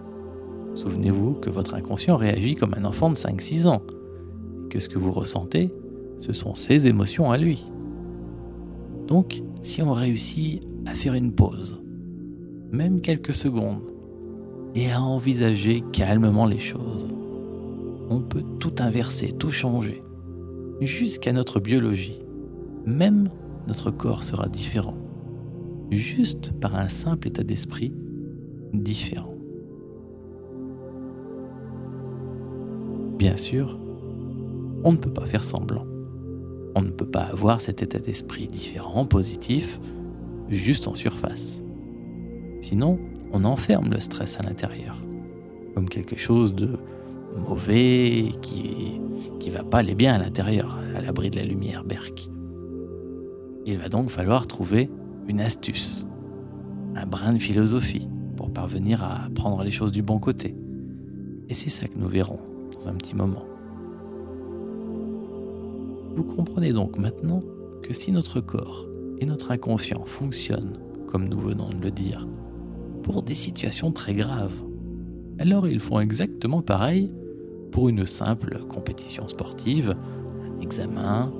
souvenez-vous 0.74 1.34
que 1.34 1.50
votre 1.50 1.74
inconscient 1.74 2.16
réagit 2.16 2.54
comme 2.54 2.74
un 2.74 2.84
enfant 2.84 3.10
de 3.10 3.16
5-6 3.16 3.66
ans, 3.68 3.82
que 4.70 4.78
ce 4.78 4.88
que 4.88 4.98
vous 4.98 5.12
ressentez, 5.12 5.72
ce 6.18 6.32
sont 6.32 6.54
ses 6.54 6.86
émotions 6.86 7.30
à 7.30 7.38
lui. 7.38 7.64
Donc, 9.06 9.42
si 9.62 9.82
on 9.82 9.92
réussit 9.92 10.62
à 10.86 10.94
faire 10.94 11.14
une 11.14 11.32
pause, 11.32 11.82
même 12.70 13.00
quelques 13.00 13.34
secondes, 13.34 13.82
et 14.74 14.90
à 14.90 15.02
envisager 15.02 15.82
calmement 15.92 16.46
les 16.46 16.58
choses, 16.58 17.08
on 18.08 18.20
peut 18.20 18.44
tout 18.58 18.74
inverser, 18.78 19.28
tout 19.28 19.50
changer, 19.50 20.00
jusqu'à 20.80 21.32
notre 21.32 21.60
biologie. 21.60 22.18
Même 22.86 23.28
notre 23.68 23.90
corps 23.90 24.24
sera 24.24 24.48
différent, 24.48 24.96
juste 25.90 26.52
par 26.60 26.76
un 26.76 26.88
simple 26.88 27.28
état 27.28 27.44
d'esprit 27.44 27.92
différent. 28.72 29.34
Bien 33.18 33.36
sûr, 33.36 33.78
on 34.84 34.92
ne 34.92 34.96
peut 34.96 35.12
pas 35.12 35.26
faire 35.26 35.44
semblant. 35.44 35.86
On 36.74 36.82
ne 36.82 36.90
peut 36.90 37.06
pas 37.06 37.24
avoir 37.24 37.60
cet 37.60 37.82
état 37.82 37.98
d'esprit 37.98 38.46
différent, 38.46 39.04
positif, 39.04 39.78
juste 40.48 40.88
en 40.88 40.94
surface. 40.94 41.60
Sinon, 42.60 42.98
on 43.32 43.44
enferme 43.44 43.90
le 43.90 44.00
stress 44.00 44.40
à 44.40 44.42
l'intérieur, 44.42 45.00
comme 45.74 45.88
quelque 45.88 46.16
chose 46.16 46.54
de 46.54 46.70
mauvais 47.36 48.30
qui 48.40 49.00
qui 49.38 49.50
va 49.50 49.64
pas 49.64 49.78
aller 49.78 49.94
bien 49.94 50.14
à 50.14 50.18
l'intérieur, 50.18 50.78
à 50.96 51.00
l'abri 51.00 51.30
de 51.30 51.36
la 51.36 51.44
lumière 51.44 51.84
berk. 51.84 52.28
Il 53.66 53.76
va 53.76 53.88
donc 53.88 54.08
falloir 54.08 54.46
trouver 54.46 54.90
une 55.26 55.40
astuce, 55.40 56.06
un 56.94 57.06
brin 57.06 57.32
de 57.32 57.38
philosophie 57.38 58.06
pour 58.42 58.52
parvenir 58.52 59.04
à 59.04 59.28
prendre 59.36 59.62
les 59.62 59.70
choses 59.70 59.92
du 59.92 60.02
bon 60.02 60.18
côté. 60.18 60.56
Et 61.48 61.54
c'est 61.54 61.70
ça 61.70 61.86
que 61.86 61.96
nous 61.96 62.08
verrons 62.08 62.40
dans 62.72 62.88
un 62.88 62.94
petit 62.94 63.14
moment. 63.14 63.44
Vous 66.16 66.24
comprenez 66.24 66.72
donc 66.72 66.98
maintenant 66.98 67.40
que 67.84 67.94
si 67.94 68.10
notre 68.10 68.40
corps 68.40 68.88
et 69.20 69.26
notre 69.26 69.52
inconscient 69.52 70.04
fonctionnent, 70.04 70.76
comme 71.06 71.28
nous 71.28 71.38
venons 71.38 71.68
de 71.68 71.80
le 71.80 71.92
dire, 71.92 72.26
pour 73.04 73.22
des 73.22 73.36
situations 73.36 73.92
très 73.92 74.12
graves, 74.12 74.60
alors 75.38 75.68
ils 75.68 75.78
font 75.78 76.00
exactement 76.00 76.62
pareil 76.62 77.12
pour 77.70 77.90
une 77.90 78.06
simple 78.06 78.58
compétition 78.68 79.28
sportive, 79.28 79.94
un 80.48 80.60
examen, 80.60 81.32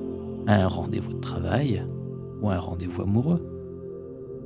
un 0.47 0.69
rendez-vous 0.69 1.15
de 1.15 1.21
travail, 1.21 1.85
ou 2.41 2.49
un 2.49 2.61
rendez-vous 2.61 3.03
amoureux, 3.03 3.45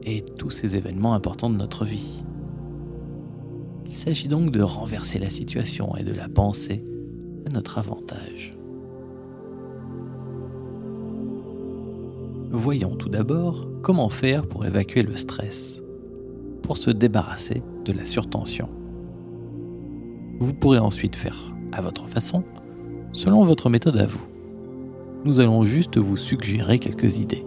et 0.05 0.23
tous 0.23 0.51
ces 0.51 0.79
événements 0.79 1.13
importants 1.13 1.51
de 1.51 1.57
notre 1.57 1.85
vie. 1.85 2.23
Il 3.87 3.95
s'agit 3.95 4.28
donc 4.28 4.50
de 4.50 4.62
renverser 4.62 5.19
la 5.19 5.31
situation 5.31 5.97
et 5.97 6.02
de 6.02 6.14
la 6.14 6.28
penser 6.28 6.85
à 7.49 7.55
notre 7.55 7.78
avantage. 7.78 8.57
Voyons 12.50 12.97
tout 12.97 13.09
d'abord 13.09 13.69
comment 13.83 14.09
faire 14.09 14.47
pour 14.47 14.66
évacuer 14.66 15.02
le 15.02 15.16
stress, 15.16 15.81
pour 16.62 16.76
se 16.76 16.90
débarrasser 16.90 17.62
de 17.85 17.93
la 17.93 18.05
surtension. 18.05 18.69
Vous 20.40 20.55
pourrez 20.55 20.78
ensuite 20.78 21.16
faire 21.16 21.55
à 21.73 21.81
votre 21.81 22.09
façon, 22.09 22.45
selon 23.12 23.45
votre 23.45 23.71
méthode 23.71 23.97
à 23.99 24.07
vous. 24.07 24.25
Nous 25.25 25.40
allons 25.40 25.64
juste 25.64 25.97
vous 25.97 26.16
suggérer 26.16 26.78
quelques 26.78 27.19
idées. 27.19 27.45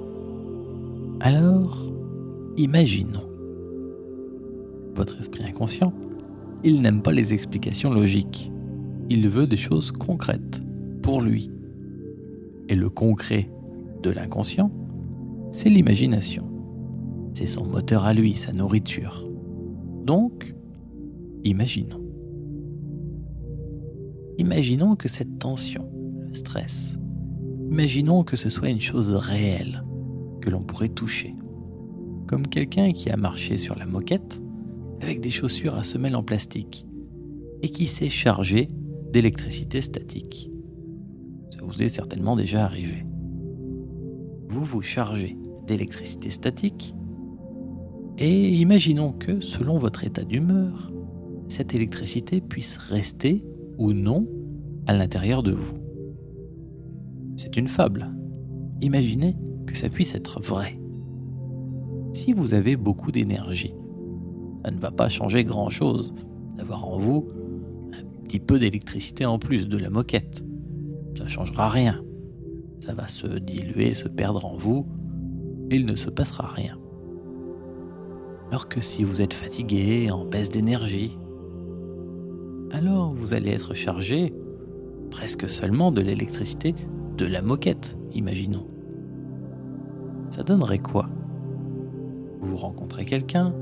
Alors, 1.22 1.78
imaginons. 2.58 3.30
Votre 4.96 5.20
esprit 5.20 5.44
inconscient, 5.44 5.94
il 6.64 6.82
n'aime 6.82 7.02
pas 7.02 7.12
les 7.12 7.34
explications 7.34 7.94
logiques. 7.94 8.52
Il 9.10 9.28
veut 9.30 9.48
des 9.48 9.58
choses 9.58 9.92
concrètes, 9.92 10.62
pour 11.02 11.22
lui. 11.22 11.50
Et 12.68 12.76
le 12.76 12.90
concret 12.90 13.50
de 14.04 14.10
l'inconscient, 14.10 14.72
c'est 15.52 15.70
l'imagination. 15.70 16.46
C'est 17.34 17.48
son 17.48 17.66
moteur 17.66 18.06
à 18.06 18.14
lui, 18.14 18.36
sa 18.36 18.52
nourriture. 18.52 19.28
Donc, 20.04 20.54
imaginons. 21.44 22.04
Imaginons 24.38 24.96
que 24.96 25.08
cette 25.08 25.40
tension, 25.40 25.90
le 26.28 26.34
stress, 26.34 26.98
imaginons 27.72 28.24
que 28.24 28.36
ce 28.36 28.50
soit 28.50 28.70
une 28.70 28.82
chose 28.82 29.14
réelle, 29.14 29.84
que 30.42 30.50
l'on 30.50 30.62
pourrait 30.62 30.90
toucher. 30.90 31.36
Comme 32.28 32.48
quelqu'un 32.48 32.92
qui 32.92 33.10
a 33.10 33.18
marché 33.18 33.58
sur 33.58 33.78
la 33.78 33.86
moquette 33.86 34.42
avec 35.02 35.22
des 35.22 35.30
chaussures 35.30 35.76
à 35.76 35.84
semelles 35.84 36.16
en 36.16 36.24
plastique 36.24 36.86
et 37.62 37.70
qui 37.70 37.88
s'est 37.88 38.10
chargé 38.10 38.70
d'électricité 39.12 39.82
statique. 39.82 40.52
Ça 41.52 41.60
vous 41.64 41.84
est 41.84 41.90
certainement 41.90 42.36
déjà 42.36 42.64
arrivé. 42.64 43.06
Vous 44.48 44.64
vous 44.64 44.82
chargez 44.82 45.38
d'électricité 45.68 46.30
statique 46.30 46.96
et 48.18 48.50
imaginons 48.50 49.14
que, 49.14 49.40
selon 49.40 49.78
votre 49.78 50.04
état 50.04 50.24
d'humeur, 50.24 50.92
cette 51.48 51.74
électricité 51.74 52.42
puisse 52.42 52.78
rester 52.78 53.44
ou 53.78 53.94
non 53.94 54.28
à 54.88 54.94
l'intérieur 54.94 55.42
de 55.42 55.52
vous. 55.52 55.78
C'est 57.38 57.56
une 57.56 57.68
fable. 57.68 58.10
Imaginez 58.82 59.38
que 59.66 59.76
ça 59.76 59.90
puisse 59.90 60.16
être 60.16 60.42
vrai. 60.42 60.80
Si 62.14 62.34
vous 62.34 62.54
avez 62.54 62.76
beaucoup 62.76 63.12
d'énergie, 63.12 63.74
ça 64.64 64.72
ne 64.72 64.80
va 64.80 64.92
pas 64.92 65.10
changer 65.10 65.44
grand-chose 65.44 66.14
d'avoir 66.58 66.88
en 66.88 66.98
vous 66.98 67.28
un 67.94 68.24
petit 68.24 68.40
peu 68.40 68.60
d'électricité 68.60 69.26
en 69.26 69.40
plus 69.40 69.68
de 69.68 69.78
la 69.78 69.90
moquette. 69.90 70.44
Ça 71.18 71.24
ne 71.24 71.30
changera 71.30 71.70
rien. 71.70 72.04
Ça 72.80 72.94
va 72.94 73.08
se 73.08 73.28
diluer, 73.28 73.94
se 73.94 74.08
perdre 74.08 74.46
en 74.46 74.58
vous, 74.58 74.88
et 75.70 75.76
il 75.76 75.86
ne 75.86 75.96
se 75.96 76.10
passera 76.10 76.48
rien. 76.48 76.78
Alors 78.50 78.68
que 78.68 78.82
si 78.82 79.04
vous 79.04 79.22
êtes 79.22 79.34
fatigué, 79.34 80.10
en 80.12 80.26
baisse 80.26 80.50
d'énergie, 80.50 81.18
alors 82.72 83.14
vous 83.14 83.34
allez 83.34 83.52
être 83.52 83.74
chargé 83.74 84.34
presque 85.12 85.50
seulement 85.50 85.92
de 85.92 86.02
l'électricité 86.02 86.76
de 87.18 87.26
la 87.26 87.42
moquette, 87.42 87.98
imaginons. 88.14 88.68
Ça 90.30 90.44
donnerait 90.44 90.80
quoi? 90.80 91.10
Vous 92.42 92.58
rencontrez 92.58 93.06
quelqu'un, 93.06 93.54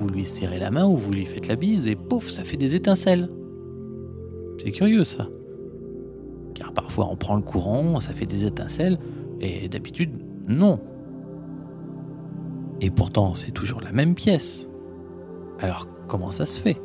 vous 0.00 0.08
lui 0.08 0.24
serrez 0.24 0.58
la 0.58 0.70
main 0.70 0.86
ou 0.86 0.96
vous 0.96 1.12
lui 1.12 1.26
faites 1.26 1.46
la 1.46 1.56
bise 1.56 1.86
et 1.86 1.94
pouf, 1.94 2.30
ça 2.30 2.42
fait 2.42 2.56
des 2.56 2.74
étincelles. 2.74 3.28
C'est 4.58 4.70
curieux 4.70 5.04
ça. 5.04 5.28
Car 6.54 6.72
parfois 6.72 7.08
on 7.10 7.16
prend 7.16 7.36
le 7.36 7.42
courant, 7.42 8.00
ça 8.00 8.14
fait 8.14 8.26
des 8.26 8.46
étincelles, 8.46 8.98
et 9.40 9.68
d'habitude, 9.68 10.16
non. 10.48 10.80
Et 12.80 12.90
pourtant, 12.90 13.34
c'est 13.34 13.52
toujours 13.52 13.82
la 13.82 13.92
même 13.92 14.14
pièce. 14.14 14.68
Alors 15.58 15.86
comment 16.08 16.30
ça 16.30 16.46
se 16.46 16.58
fait? 16.60 16.80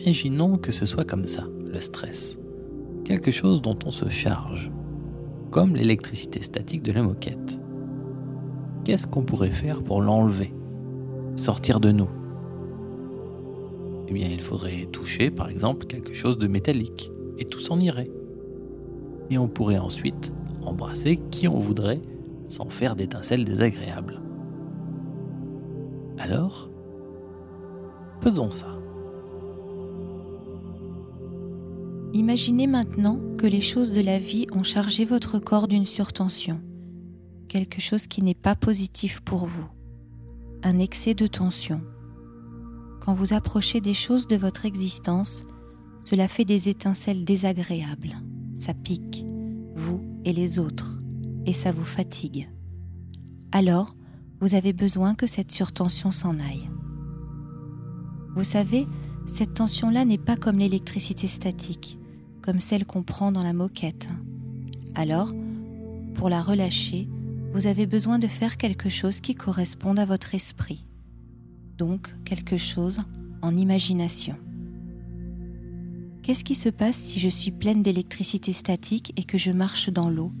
Imaginons 0.00 0.56
que 0.56 0.72
ce 0.72 0.86
soit 0.86 1.04
comme 1.04 1.26
ça, 1.26 1.44
le 1.64 1.80
stress. 1.80 2.36
Quelque 3.04 3.30
chose 3.30 3.62
dont 3.62 3.78
on 3.86 3.92
se 3.92 4.08
charge, 4.08 4.72
comme 5.52 5.76
l'électricité 5.76 6.42
statique 6.42 6.82
de 6.82 6.90
la 6.92 7.02
moquette. 7.02 7.61
Qu'est-ce 8.84 9.06
qu'on 9.06 9.22
pourrait 9.22 9.50
faire 9.50 9.82
pour 9.82 10.02
l'enlever 10.02 10.52
Sortir 11.36 11.78
de 11.78 11.92
nous? 11.92 12.08
Eh 14.08 14.12
bien, 14.12 14.28
il 14.28 14.40
faudrait 14.40 14.88
toucher, 14.90 15.30
par 15.30 15.48
exemple, 15.48 15.86
quelque 15.86 16.14
chose 16.14 16.36
de 16.36 16.48
métallique, 16.48 17.12
et 17.38 17.44
tout 17.44 17.60
s'en 17.60 17.78
irait. 17.78 18.10
Et 19.30 19.38
on 19.38 19.48
pourrait 19.48 19.78
ensuite 19.78 20.32
embrasser 20.64 21.20
qui 21.30 21.46
on 21.46 21.58
voudrait 21.58 22.02
sans 22.46 22.68
faire 22.68 22.96
d'étincelles 22.96 23.44
désagréables. 23.44 24.20
Alors, 26.18 26.68
faisons 28.20 28.50
ça. 28.50 28.68
Imaginez 32.12 32.66
maintenant 32.66 33.18
que 33.38 33.46
les 33.46 33.62
choses 33.62 33.92
de 33.92 34.02
la 34.02 34.18
vie 34.18 34.46
ont 34.52 34.62
chargé 34.62 35.04
votre 35.04 35.38
corps 35.38 35.68
d'une 35.68 35.86
surtension, 35.86 36.60
quelque 37.52 37.82
chose 37.82 38.06
qui 38.06 38.22
n'est 38.22 38.32
pas 38.32 38.56
positif 38.56 39.20
pour 39.20 39.44
vous, 39.44 39.68
un 40.62 40.78
excès 40.78 41.12
de 41.12 41.26
tension. 41.26 41.82
Quand 43.02 43.12
vous 43.12 43.34
approchez 43.34 43.82
des 43.82 43.92
choses 43.92 44.26
de 44.26 44.36
votre 44.36 44.64
existence, 44.64 45.42
cela 46.02 46.28
fait 46.28 46.46
des 46.46 46.70
étincelles 46.70 47.26
désagréables, 47.26 48.16
ça 48.56 48.72
pique, 48.72 49.26
vous 49.74 50.00
et 50.24 50.32
les 50.32 50.58
autres, 50.58 50.98
et 51.44 51.52
ça 51.52 51.72
vous 51.72 51.84
fatigue. 51.84 52.48
Alors, 53.52 53.94
vous 54.40 54.54
avez 54.54 54.72
besoin 54.72 55.14
que 55.14 55.26
cette 55.26 55.52
surtension 55.52 56.10
s'en 56.10 56.38
aille. 56.40 56.70
Vous 58.34 58.44
savez, 58.44 58.86
cette 59.26 59.52
tension-là 59.52 60.06
n'est 60.06 60.16
pas 60.16 60.36
comme 60.36 60.56
l'électricité 60.56 61.26
statique 61.26 61.98
comme 62.40 62.60
celle 62.60 62.86
qu'on 62.86 63.02
prend 63.02 63.30
dans 63.30 63.42
la 63.42 63.52
moquette. 63.52 64.08
Alors, 64.96 65.32
pour 66.14 66.28
la 66.28 66.42
relâcher, 66.42 67.08
vous 67.52 67.66
avez 67.66 67.86
besoin 67.86 68.18
de 68.18 68.26
faire 68.26 68.56
quelque 68.56 68.88
chose 68.88 69.20
qui 69.20 69.34
corresponde 69.34 69.98
à 69.98 70.06
votre 70.06 70.34
esprit, 70.34 70.86
donc 71.76 72.14
quelque 72.24 72.56
chose 72.56 73.00
en 73.42 73.54
imagination. 73.56 74.36
Qu'est-ce 76.22 76.44
qui 76.44 76.54
se 76.54 76.68
passe 76.68 76.96
si 76.96 77.18
je 77.18 77.28
suis 77.28 77.50
pleine 77.50 77.82
d'électricité 77.82 78.52
statique 78.52 79.12
et 79.16 79.24
que 79.24 79.36
je 79.36 79.50
marche 79.50 79.90
dans 79.90 80.08
l'eau? 80.08 80.32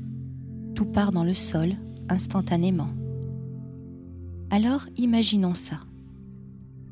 Tout 0.74 0.86
part 0.86 1.12
dans 1.12 1.24
le 1.24 1.34
sol 1.34 1.74
instantanément. 2.08 2.90
Alors 4.50 4.86
imaginons 4.96 5.54
ça. 5.54 5.80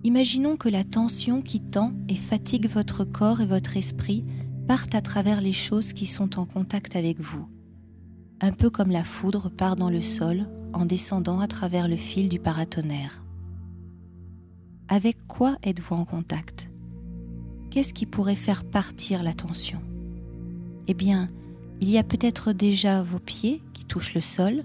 Imaginons 0.02 0.56
que 0.56 0.68
la 0.68 0.82
tension 0.82 1.40
qui 1.40 1.60
tend 1.60 1.92
et 2.08 2.14
fatigue 2.14 2.68
votre 2.68 3.04
corps 3.04 3.40
et 3.40 3.46
votre 3.46 3.76
esprit 3.76 4.24
partent 4.66 4.94
à 4.94 5.02
travers 5.02 5.40
les 5.40 5.52
choses 5.52 5.92
qui 5.92 6.06
sont 6.06 6.38
en 6.38 6.46
contact 6.46 6.96
avec 6.96 7.20
vous, 7.20 7.46
un 8.40 8.52
peu 8.52 8.70
comme 8.70 8.90
la 8.90 9.04
foudre 9.04 9.50
part 9.50 9.76
dans 9.76 9.90
le 9.90 10.00
sol 10.00 10.46
en 10.72 10.86
descendant 10.86 11.40
à 11.40 11.46
travers 11.46 11.88
le 11.88 11.96
fil 11.96 12.28
du 12.28 12.38
paratonnerre. 12.38 13.22
Avec 14.88 15.26
quoi 15.26 15.56
êtes-vous 15.62 15.94
en 15.94 16.04
contact? 16.04 16.70
Qu'est-ce 17.70 17.94
qui 17.94 18.06
pourrait 18.06 18.34
faire 18.34 18.64
partir 18.64 19.22
la 19.22 19.34
tension 19.34 19.80
Eh 20.88 20.94
bien, 20.94 21.28
il 21.80 21.90
y 21.90 21.98
a 21.98 22.02
peut-être 22.02 22.52
déjà 22.52 23.02
vos 23.02 23.18
pieds 23.18 23.62
qui 23.72 23.84
touchent 23.84 24.14
le 24.14 24.20
sol, 24.20 24.64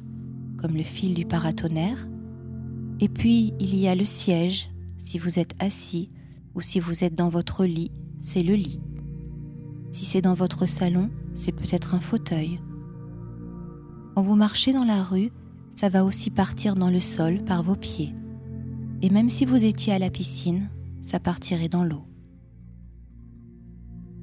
comme 0.57 0.75
le 0.75 0.83
fil 0.83 1.13
du 1.13 1.25
paratonnerre, 1.25 2.07
et 2.99 3.09
puis 3.09 3.53
il 3.59 3.75
y 3.75 3.88
a 3.88 3.95
le 3.95 4.05
siège, 4.05 4.69
si 4.97 5.19
vous 5.19 5.38
êtes 5.38 5.53
assis 5.59 6.09
ou 6.55 6.61
si 6.61 6.79
vous 6.79 7.03
êtes 7.03 7.13
dans 7.13 7.29
votre 7.29 7.65
lit, 7.65 7.91
c'est 8.19 8.41
le 8.41 8.55
lit. 8.55 8.79
Si 9.91 10.05
c'est 10.05 10.21
dans 10.21 10.33
votre 10.33 10.65
salon, 10.65 11.09
c'est 11.33 11.51
peut-être 11.51 11.93
un 11.93 11.99
fauteuil. 11.99 12.59
Quand 14.15 14.21
vous 14.21 14.38
marchez 14.38 14.71
dans 14.71 14.86
la 14.86 15.04
rue, 15.04 15.30
ça 15.75 15.89
va 15.89 16.06
aussi 16.06 16.30
partir 16.30 16.75
dans 16.75 16.89
le 16.89 17.01
sol 17.01 17.43
par 17.43 17.63
vos 17.63 17.75
pieds. 17.75 18.15
Et 19.01 19.10
même 19.10 19.30
si 19.30 19.43
vous 19.43 19.65
étiez 19.65 19.91
à 19.91 19.99
la 19.99 20.10
piscine, 20.10 20.69
ça 21.01 21.19
partirait 21.19 21.67
dans 21.67 21.84
l'eau. 21.84 22.06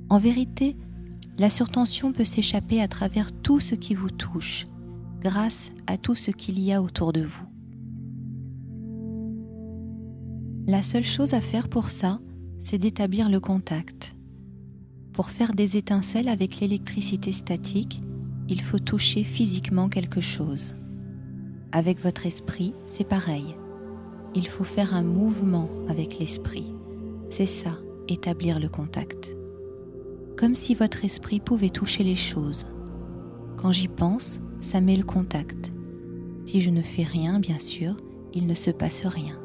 En 0.08 0.18
vérité, 0.18 0.78
la 1.36 1.50
surtension 1.50 2.12
peut 2.12 2.24
s'échapper 2.24 2.80
à 2.80 2.88
travers 2.88 3.32
tout 3.32 3.60
ce 3.60 3.74
qui 3.74 3.94
vous 3.94 4.08
touche, 4.08 4.66
grâce 5.20 5.72
à 5.86 5.98
tout 5.98 6.14
ce 6.14 6.30
qu'il 6.30 6.58
y 6.58 6.72
a 6.72 6.82
autour 6.82 7.12
de 7.12 7.22
vous. 7.22 7.46
La 10.66 10.80
seule 10.80 11.04
chose 11.04 11.34
à 11.34 11.42
faire 11.42 11.68
pour 11.68 11.90
ça, 11.90 12.18
c'est 12.58 12.78
d'établir 12.78 13.28
le 13.28 13.40
contact. 13.40 14.16
Pour 15.12 15.28
faire 15.28 15.52
des 15.52 15.76
étincelles 15.76 16.28
avec 16.28 16.60
l'électricité 16.60 17.30
statique, 17.30 18.00
il 18.52 18.60
faut 18.62 18.78
toucher 18.78 19.24
physiquement 19.24 19.88
quelque 19.88 20.20
chose. 20.20 20.74
Avec 21.72 21.98
votre 22.00 22.26
esprit, 22.26 22.74
c'est 22.86 23.08
pareil. 23.08 23.56
Il 24.34 24.46
faut 24.46 24.64
faire 24.64 24.94
un 24.94 25.02
mouvement 25.02 25.68
avec 25.88 26.18
l'esprit. 26.18 26.66
C'est 27.30 27.46
ça, 27.46 27.72
établir 28.08 28.60
le 28.60 28.68
contact. 28.68 29.36
Comme 30.36 30.54
si 30.54 30.74
votre 30.74 31.04
esprit 31.04 31.40
pouvait 31.40 31.70
toucher 31.70 32.04
les 32.04 32.16
choses. 32.16 32.66
Quand 33.56 33.72
j'y 33.72 33.88
pense, 33.88 34.40
ça 34.60 34.80
met 34.80 34.96
le 34.96 35.04
contact. 35.04 35.72
Si 36.44 36.60
je 36.60 36.70
ne 36.70 36.82
fais 36.82 37.04
rien, 37.04 37.40
bien 37.40 37.58
sûr, 37.58 37.96
il 38.34 38.46
ne 38.46 38.54
se 38.54 38.70
passe 38.70 39.06
rien. 39.06 39.38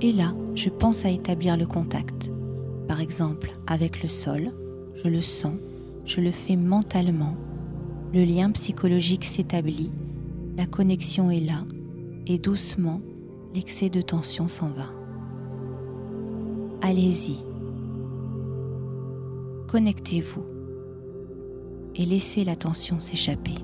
Et 0.00 0.12
là, 0.12 0.34
je 0.54 0.68
pense 0.68 1.04
à 1.04 1.10
établir 1.10 1.56
le 1.56 1.66
contact 1.66 2.30
par 2.88 3.00
exemple 3.00 3.50
avec 3.66 4.02
le 4.02 4.08
sol, 4.08 4.50
je 4.94 5.08
le 5.08 5.20
sens, 5.20 5.56
je 6.06 6.20
le 6.20 6.32
fais 6.32 6.56
mentalement, 6.56 7.36
le 8.12 8.24
lien 8.24 8.50
psychologique 8.52 9.24
s'établit, 9.24 9.90
la 10.56 10.66
connexion 10.66 11.30
est 11.30 11.40
là, 11.40 11.64
et 12.26 12.38
doucement, 12.38 13.00
l'excès 13.54 13.90
de 13.90 14.00
tension 14.00 14.48
s'en 14.48 14.68
va. 14.68 14.86
Allez-y. 16.80 17.36
Connectez-vous 19.68 20.44
et 21.96 22.06
laissez 22.06 22.44
la 22.44 22.56
tension 22.56 22.98
s'échapper. 22.98 23.56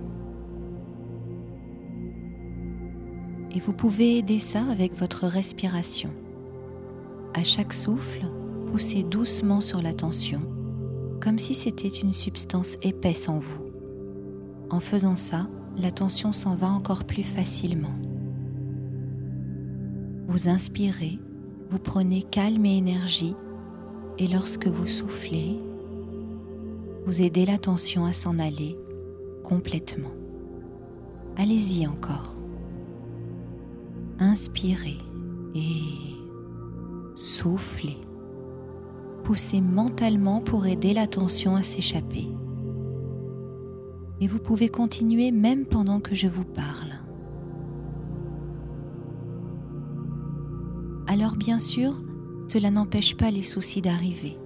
Et 3.54 3.60
vous 3.60 3.72
pouvez 3.72 4.18
aider 4.18 4.38
ça 4.38 4.62
avec 4.70 4.94
votre 4.94 5.26
respiration. 5.26 6.10
À 7.32 7.44
chaque 7.44 7.72
souffle, 7.72 8.26
poussez 8.66 9.04
doucement 9.04 9.60
sur 9.60 9.80
la 9.80 9.94
tension, 9.94 10.42
comme 11.22 11.38
si 11.38 11.54
c'était 11.54 11.88
une 11.88 12.12
substance 12.12 12.76
épaisse 12.82 13.28
en 13.28 13.38
vous. 13.38 13.63
En 14.70 14.80
faisant 14.80 15.16
ça, 15.16 15.46
la 15.76 15.90
tension 15.90 16.32
s'en 16.32 16.54
va 16.54 16.68
encore 16.68 17.04
plus 17.04 17.22
facilement. 17.22 17.94
Vous 20.26 20.48
inspirez, 20.48 21.18
vous 21.70 21.78
prenez 21.78 22.22
calme 22.22 22.64
et 22.66 22.76
énergie, 22.76 23.36
et 24.18 24.26
lorsque 24.26 24.66
vous 24.66 24.86
soufflez, 24.86 25.58
vous 27.06 27.22
aidez 27.22 27.46
la 27.46 27.58
tension 27.58 28.04
à 28.04 28.12
s'en 28.12 28.38
aller 28.38 28.76
complètement. 29.42 30.12
Allez-y 31.36 31.86
encore. 31.86 32.34
Inspirez 34.18 34.98
et 35.54 35.82
soufflez 37.14 37.98
poussez 39.24 39.62
mentalement 39.62 40.40
pour 40.40 40.66
aider 40.66 40.92
la 40.92 41.06
tension 41.06 41.56
à 41.56 41.62
s'échapper. 41.62 42.28
Et 44.20 44.26
vous 44.26 44.38
pouvez 44.38 44.68
continuer 44.68 45.30
même 45.30 45.66
pendant 45.66 46.00
que 46.00 46.14
je 46.14 46.28
vous 46.28 46.44
parle. 46.44 46.92
Alors 51.06 51.36
bien 51.36 51.58
sûr, 51.58 51.94
cela 52.48 52.70
n'empêche 52.70 53.16
pas 53.16 53.30
les 53.30 53.42
soucis 53.42 53.82
d'arriver. 53.82 54.38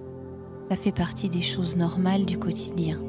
Ça 0.69 0.75
fait 0.75 0.91
partie 0.91 1.29
des 1.29 1.41
choses 1.41 1.77
normales 1.77 2.25
du 2.25 2.37
quotidien. 2.37 3.01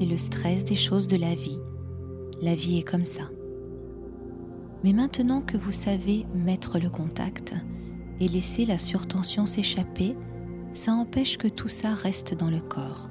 C'est 0.00 0.06
le 0.06 0.16
stress 0.16 0.64
des 0.64 0.74
choses 0.74 1.06
de 1.06 1.16
la 1.16 1.34
vie. 1.34 1.60
La 2.40 2.54
vie 2.54 2.78
est 2.78 2.88
comme 2.88 3.04
ça. 3.04 3.22
Mais 4.82 4.92
maintenant 4.92 5.42
que 5.42 5.56
vous 5.56 5.70
savez 5.70 6.26
mettre 6.34 6.80
le 6.80 6.90
contact 6.90 7.54
et 8.18 8.26
laisser 8.26 8.64
la 8.64 8.78
surtension 8.78 9.46
s'échapper, 9.46 10.16
ça 10.72 10.92
empêche 10.92 11.38
que 11.38 11.48
tout 11.48 11.68
ça 11.68 11.94
reste 11.94 12.34
dans 12.34 12.50
le 12.50 12.60
corps. 12.60 13.08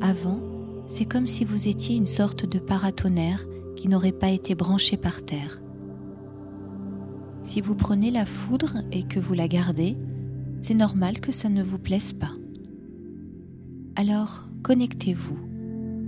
Avant, 0.00 0.40
c'est 0.88 1.04
comme 1.04 1.26
si 1.26 1.44
vous 1.44 1.68
étiez 1.68 1.96
une 1.96 2.06
sorte 2.06 2.46
de 2.46 2.58
paratonnerre 2.58 3.46
qui 3.76 3.88
n'aurait 3.88 4.12
pas 4.12 4.30
été 4.30 4.54
branché 4.54 4.96
par 4.96 5.22
terre. 5.22 5.62
Si 7.42 7.60
vous 7.60 7.74
prenez 7.74 8.10
la 8.10 8.26
foudre 8.26 8.78
et 8.92 9.02
que 9.02 9.18
vous 9.18 9.34
la 9.34 9.48
gardez, 9.48 9.96
c'est 10.60 10.74
normal 10.74 11.20
que 11.20 11.32
ça 11.32 11.48
ne 11.48 11.62
vous 11.62 11.78
plaise 11.78 12.12
pas. 12.12 12.32
Alors, 13.96 14.44
connectez-vous, 14.62 15.38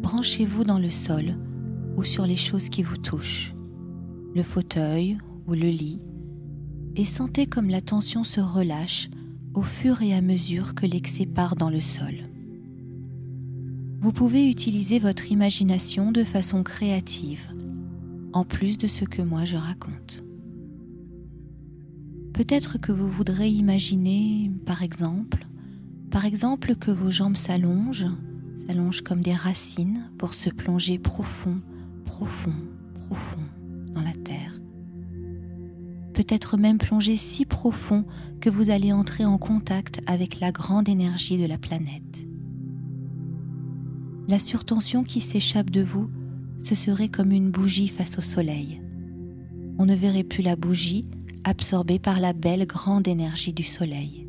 branchez-vous 0.02 0.64
dans 0.64 0.78
le 0.78 0.90
sol 0.90 1.36
ou 1.96 2.04
sur 2.04 2.26
les 2.26 2.36
choses 2.36 2.68
qui 2.68 2.82
vous 2.82 2.96
touchent, 2.96 3.54
le 4.34 4.42
fauteuil 4.42 5.18
ou 5.46 5.54
le 5.54 5.68
lit, 5.68 6.00
et 6.96 7.04
sentez 7.04 7.46
comme 7.46 7.68
la 7.68 7.80
tension 7.80 8.22
se 8.22 8.40
relâche 8.40 9.10
au 9.54 9.62
fur 9.62 10.02
et 10.02 10.14
à 10.14 10.20
mesure 10.20 10.74
que 10.74 10.86
l'excès 10.86 11.26
part 11.26 11.56
dans 11.56 11.70
le 11.70 11.80
sol. 11.80 12.14
Vous 14.04 14.12
pouvez 14.12 14.50
utiliser 14.50 14.98
votre 14.98 15.32
imagination 15.32 16.12
de 16.12 16.24
façon 16.24 16.62
créative, 16.62 17.46
en 18.34 18.44
plus 18.44 18.76
de 18.76 18.86
ce 18.86 19.06
que 19.06 19.22
moi 19.22 19.46
je 19.46 19.56
raconte. 19.56 20.22
Peut-être 22.34 22.76
que 22.76 22.92
vous 22.92 23.08
voudrez 23.08 23.48
imaginer, 23.48 24.50
par 24.66 24.82
exemple, 24.82 25.46
par 26.10 26.26
exemple 26.26 26.76
que 26.76 26.90
vos 26.90 27.10
jambes 27.10 27.38
s'allongent, 27.38 28.10
s'allongent 28.66 29.00
comme 29.00 29.22
des 29.22 29.32
racines 29.32 30.10
pour 30.18 30.34
se 30.34 30.50
plonger 30.50 30.98
profond, 30.98 31.62
profond, 32.04 32.52
profond 33.08 33.40
dans 33.94 34.02
la 34.02 34.12
terre. 34.12 34.52
Peut-être 36.12 36.58
même 36.58 36.76
plonger 36.76 37.16
si 37.16 37.46
profond 37.46 38.04
que 38.42 38.50
vous 38.50 38.68
allez 38.68 38.92
entrer 38.92 39.24
en 39.24 39.38
contact 39.38 40.02
avec 40.04 40.40
la 40.40 40.52
grande 40.52 40.90
énergie 40.90 41.38
de 41.38 41.46
la 41.46 41.56
planète. 41.56 42.23
La 44.26 44.38
surtension 44.38 45.04
qui 45.04 45.20
s'échappe 45.20 45.70
de 45.70 45.82
vous, 45.82 46.08
ce 46.58 46.74
serait 46.74 47.08
comme 47.10 47.30
une 47.30 47.50
bougie 47.50 47.88
face 47.88 48.16
au 48.16 48.22
soleil. 48.22 48.80
On 49.78 49.84
ne 49.84 49.94
verrait 49.94 50.24
plus 50.24 50.42
la 50.42 50.56
bougie 50.56 51.04
absorbée 51.44 51.98
par 51.98 52.20
la 52.20 52.32
belle 52.32 52.66
grande 52.66 53.06
énergie 53.06 53.52
du 53.52 53.64
soleil. 53.64 54.26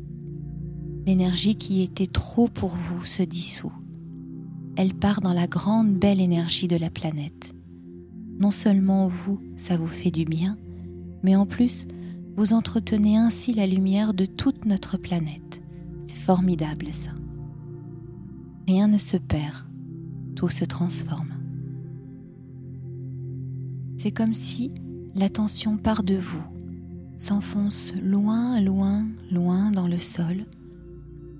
L'énergie 1.06 1.56
qui 1.56 1.82
était 1.82 2.06
trop 2.06 2.48
pour 2.48 2.76
vous 2.76 3.04
se 3.04 3.22
dissout. 3.22 3.72
Elle 4.76 4.92
part 4.92 5.22
dans 5.22 5.32
la 5.32 5.46
grande 5.46 5.94
belle 5.94 6.20
énergie 6.20 6.68
de 6.68 6.76
la 6.76 6.90
planète. 6.90 7.54
Non 8.38 8.50
seulement 8.50 9.08
vous, 9.08 9.40
ça 9.56 9.78
vous 9.78 9.86
fait 9.86 10.10
du 10.10 10.26
bien, 10.26 10.58
mais 11.22 11.36
en 11.36 11.46
plus, 11.46 11.86
vous 12.36 12.52
entretenez 12.52 13.16
ainsi 13.16 13.54
la 13.54 13.66
lumière 13.66 14.12
de 14.12 14.26
toute 14.26 14.66
notre 14.66 14.98
planète. 14.98 15.62
C'est 16.06 16.18
formidable 16.18 16.88
ça. 16.92 17.12
Rien 18.66 18.88
ne 18.88 18.98
se 18.98 19.16
perd, 19.16 19.66
tout 20.36 20.50
se 20.50 20.64
transforme. 20.64 21.34
C'est 23.96 24.12
comme 24.12 24.34
si 24.34 24.70
l'attention 25.16 25.78
part 25.78 26.04
de 26.04 26.14
vous, 26.14 26.44
s'enfonce 27.16 27.92
loin, 28.00 28.60
loin, 28.60 29.06
loin 29.32 29.70
dans 29.70 29.88
le 29.88 29.98
sol, 29.98 30.44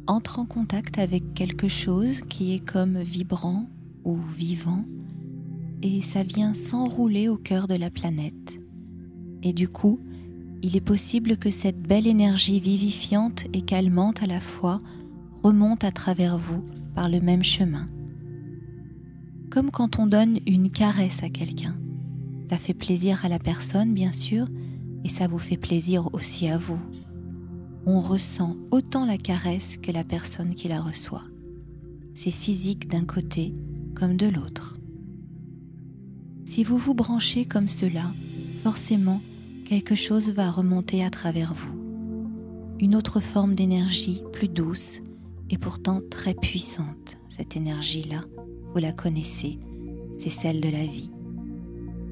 entre 0.06 0.38
en 0.38 0.46
contact 0.46 0.98
avec 0.98 1.34
quelque 1.34 1.68
chose 1.68 2.22
qui 2.22 2.54
est 2.54 2.64
comme 2.64 2.98
vibrant 2.98 3.68
ou 4.04 4.16
vivant, 4.16 4.84
et 5.82 6.00
ça 6.00 6.22
vient 6.22 6.54
s'enrouler 6.54 7.28
au 7.28 7.36
cœur 7.36 7.68
de 7.68 7.74
la 7.74 7.90
planète. 7.90 8.58
Et 9.42 9.52
du 9.52 9.68
coup, 9.68 10.00
il 10.62 10.74
est 10.74 10.80
possible 10.80 11.36
que 11.36 11.50
cette 11.50 11.80
belle 11.80 12.06
énergie 12.06 12.60
vivifiante 12.60 13.44
et 13.52 13.60
calmante 13.60 14.22
à 14.22 14.26
la 14.26 14.40
fois 14.40 14.80
remonte 15.42 15.84
à 15.84 15.92
travers 15.92 16.38
vous 16.38 16.64
par 16.94 17.10
le 17.10 17.20
même 17.20 17.44
chemin 17.44 17.88
comme 19.56 19.70
quand 19.70 19.98
on 19.98 20.06
donne 20.06 20.38
une 20.46 20.70
caresse 20.70 21.22
à 21.22 21.30
quelqu'un. 21.30 21.74
Ça 22.50 22.58
fait 22.58 22.74
plaisir 22.74 23.24
à 23.24 23.30
la 23.30 23.38
personne, 23.38 23.94
bien 23.94 24.12
sûr, 24.12 24.48
et 25.02 25.08
ça 25.08 25.28
vous 25.28 25.38
fait 25.38 25.56
plaisir 25.56 26.12
aussi 26.12 26.46
à 26.46 26.58
vous. 26.58 26.78
On 27.86 28.02
ressent 28.02 28.54
autant 28.70 29.06
la 29.06 29.16
caresse 29.16 29.78
que 29.78 29.92
la 29.92 30.04
personne 30.04 30.54
qui 30.54 30.68
la 30.68 30.82
reçoit. 30.82 31.24
C'est 32.12 32.30
physique 32.30 32.90
d'un 32.90 33.06
côté 33.06 33.54
comme 33.94 34.18
de 34.18 34.26
l'autre. 34.26 34.76
Si 36.44 36.62
vous 36.62 36.76
vous 36.76 36.92
branchez 36.92 37.46
comme 37.46 37.68
cela, 37.68 38.12
forcément, 38.62 39.22
quelque 39.64 39.94
chose 39.94 40.32
va 40.32 40.50
remonter 40.50 41.02
à 41.02 41.08
travers 41.08 41.54
vous. 41.54 41.80
Une 42.78 42.94
autre 42.94 43.20
forme 43.20 43.54
d'énergie 43.54 44.22
plus 44.34 44.48
douce 44.48 45.00
et 45.48 45.56
pourtant 45.56 46.02
très 46.10 46.34
puissante, 46.34 47.16
cette 47.30 47.56
énergie-là, 47.56 48.20
la 48.78 48.92
connaissez, 48.92 49.58
c'est 50.16 50.30
celle 50.30 50.60
de 50.60 50.68
la 50.68 50.84
vie. 50.84 51.10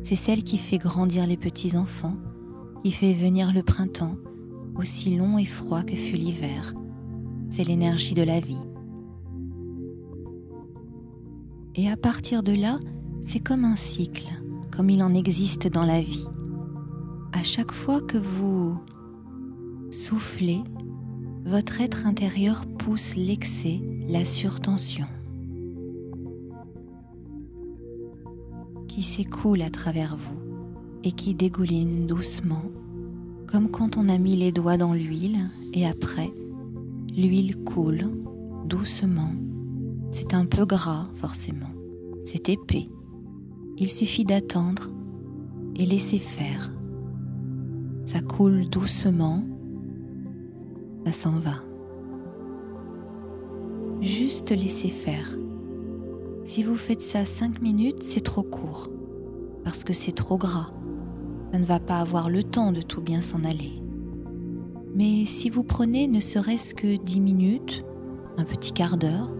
C'est 0.03 0.17
celle 0.17 0.43
qui 0.43 0.59
fait 0.59 0.79
grandir 0.79 1.27
les 1.27 1.37
petits-enfants, 1.37 2.17
qui 2.83 2.93
fait 2.93 3.15
venir 3.15 3.53
le 3.53 3.63
printemps, 3.63 4.17
aussi 4.77 5.17
long 5.17 5.39
et 5.39 5.45
froid 5.45 5.83
que 5.83 5.97
fut 5.97 6.17
l'hiver. 6.17 6.75
C'est 7.49 7.65
l'énergie 7.65 8.15
de 8.15 8.23
la 8.23 8.41
vie. 8.41 8.59
Et 11.75 11.91
à 11.91 11.97
partir 11.97 12.43
de 12.43 12.53
là, 12.53 12.79
c'est 13.23 13.41
comme 13.41 13.65
un 13.65 13.77
cycle, 13.77 14.29
comme 14.71 14.91
il 14.91 15.03
en 15.03 15.15
existe 15.15 15.69
dans 15.69 15.85
la 15.85 16.01
vie. 16.01 16.27
À 17.33 17.43
chaque 17.43 17.73
fois 17.73 18.01
que 18.01 18.19
vous 18.19 18.79
soufflez, 19.91 20.63
votre 21.45 21.81
être 21.81 22.07
intérieur 22.07 22.65
pousse 22.79 23.17
l'excès, 23.17 23.81
la 24.09 24.25
surtension. 24.25 25.07
Qui 28.95 29.03
s'écoule 29.03 29.61
à 29.63 29.71
travers 29.71 30.17
vous 30.17 30.39
et 31.03 31.11
qui 31.11 31.35
dégouline 31.35 32.07
doucement, 32.07 32.63
comme 33.49 33.69
quand 33.69 33.97
on 33.97 34.09
a 34.09 34.19
mis 34.19 34.37
les 34.37 34.53
doigts 34.53 34.77
dans 34.77 34.93
l'huile 34.93 35.51
et 35.73 35.85
après, 35.85 36.33
l'huile 37.17 37.57
coule 37.65 38.05
doucement. 38.67 39.33
C'est 40.13 40.33
un 40.33 40.47
peu 40.47 40.65
gras 40.65 41.09
forcément, 41.17 41.75
c'est 42.25 42.49
épais. 42.49 42.87
Il 43.79 43.91
suffit 43.91 44.25
d'attendre 44.25 44.93
et 45.75 45.87
laisser 45.87 46.21
faire. 46.21 46.73
Ça 48.05 48.21
coule 48.21 48.69
doucement, 48.69 49.45
ça 51.05 51.11
s'en 51.11 51.33
va. 51.33 51.65
Juste 54.01 54.53
laisser 54.53 54.91
faire. 54.91 55.37
Si 56.45 56.63
vous 56.63 56.77
faites 56.77 57.01
ça 57.01 57.25
5 57.25 57.63
minutes, 57.63 58.03
c'est 58.03 58.21
trop 58.21 58.43
court, 58.43 58.91
parce 59.65 59.83
que 59.83 59.95
c'est 59.95 60.13
trop 60.13 60.37
gras. 60.37 60.73
Ça 61.51 61.59
ne 61.59 61.65
va 61.65 61.81
pas 61.81 62.01
avoir 62.01 62.29
le 62.29 62.43
temps 62.43 62.71
de 62.71 62.83
tout 62.83 63.01
bien 63.01 63.23
s'en 63.23 63.45
aller. 63.45 63.83
Mais 64.95 65.25
si 65.25 65.49
vous 65.49 65.65
prenez 65.65 66.07
ne 66.07 66.21
serait-ce 66.21 66.75
que 66.75 67.03
10 67.03 67.21
minutes, 67.21 67.85
un 68.37 68.45
petit 68.45 68.73
quart 68.73 68.99
d'heure, 68.99 69.33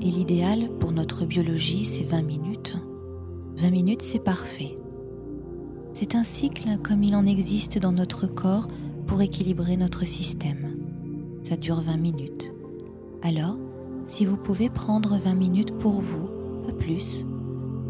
et 0.00 0.06
l'idéal 0.06 0.70
pour 0.80 0.92
notre 0.92 1.26
biologie 1.26 1.84
c'est 1.84 2.04
20 2.04 2.22
minutes, 2.22 2.78
20 3.58 3.70
minutes 3.70 4.02
c'est 4.02 4.24
parfait. 4.24 4.78
C'est 5.92 6.14
un 6.14 6.24
cycle 6.24 6.78
comme 6.82 7.02
il 7.02 7.14
en 7.14 7.26
existe 7.26 7.78
dans 7.78 7.92
notre 7.92 8.26
corps 8.26 8.68
pour 9.06 9.20
équilibrer 9.20 9.76
notre 9.76 10.06
système. 10.06 10.78
Ça 11.42 11.58
dure 11.58 11.82
20 11.82 11.98
minutes. 11.98 12.54
Alors, 13.20 13.58
si 14.12 14.26
vous 14.26 14.36
pouvez 14.36 14.68
prendre 14.68 15.16
20 15.16 15.34
minutes 15.34 15.78
pour 15.78 16.02
vous, 16.02 16.28
pas 16.66 16.72
plus, 16.72 17.24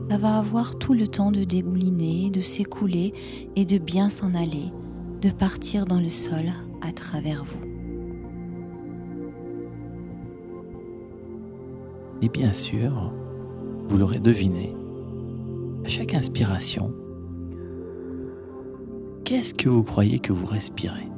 ça 0.08 0.18
va 0.18 0.38
avoir 0.38 0.78
tout 0.78 0.94
le 0.94 1.08
temps 1.08 1.32
de 1.32 1.42
dégouliner, 1.42 2.30
de 2.30 2.40
s'écouler 2.40 3.12
et 3.56 3.64
de 3.64 3.76
bien 3.76 4.08
s'en 4.08 4.32
aller, 4.34 4.70
de 5.20 5.30
partir 5.30 5.84
dans 5.84 5.98
le 5.98 6.08
sol 6.08 6.52
à 6.80 6.92
travers 6.92 7.42
vous. 7.42 7.66
Et 12.22 12.28
bien 12.28 12.52
sûr, 12.52 13.12
vous 13.88 13.96
l'aurez 13.96 14.20
deviné, 14.20 14.76
à 15.84 15.88
chaque 15.88 16.14
inspiration, 16.14 16.94
qu'est-ce 19.24 19.54
que 19.54 19.68
vous 19.68 19.82
croyez 19.82 20.20
que 20.20 20.32
vous 20.32 20.46
respirez? 20.46 21.08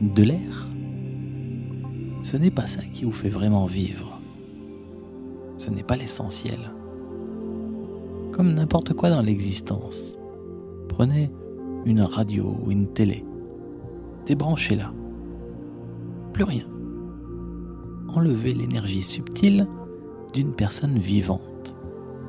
De 0.00 0.22
l'air? 0.22 0.71
Ce 2.22 2.36
n'est 2.36 2.50
pas 2.50 2.66
ça 2.66 2.82
qui 2.82 3.04
vous 3.04 3.12
fait 3.12 3.28
vraiment 3.28 3.66
vivre. 3.66 4.18
Ce 5.56 5.70
n'est 5.70 5.82
pas 5.82 5.96
l'essentiel. 5.96 6.58
Comme 8.32 8.54
n'importe 8.54 8.94
quoi 8.94 9.10
dans 9.10 9.22
l'existence. 9.22 10.16
Prenez 10.88 11.30
une 11.84 12.02
radio 12.02 12.56
ou 12.64 12.70
une 12.70 12.86
télé. 12.86 13.24
Débranchez-la. 14.26 14.92
Plus 16.32 16.44
rien. 16.44 16.66
Enlevez 18.08 18.54
l'énergie 18.54 19.02
subtile 19.02 19.66
d'une 20.32 20.52
personne 20.52 20.98
vivante. 20.98 21.74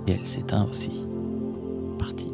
Et 0.08 0.14
elle 0.14 0.26
s'éteint 0.26 0.68
aussi. 0.68 1.06
Parti. 2.00 2.30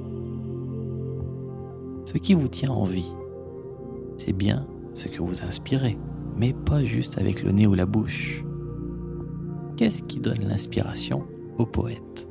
ce 2.05 2.17
qui 2.17 2.33
vous 2.33 2.47
tient 2.47 2.71
en 2.71 2.85
vie. 2.85 3.13
C'est 4.17 4.33
bien 4.33 4.65
ce 4.93 5.07
que 5.07 5.21
vous 5.21 5.43
inspirez, 5.43 5.97
mais 6.39 6.53
pas 6.53 6.83
juste 6.83 7.17
avec 7.17 7.43
le 7.43 7.51
nez 7.51 7.67
ou 7.67 7.73
la 7.73 7.85
bouche. 7.85 8.43
Qu'est-ce 9.75 10.03
qui 10.03 10.19
donne 10.19 10.47
l'inspiration 10.47 11.23
aux 11.57 11.65
poètes 11.65 12.27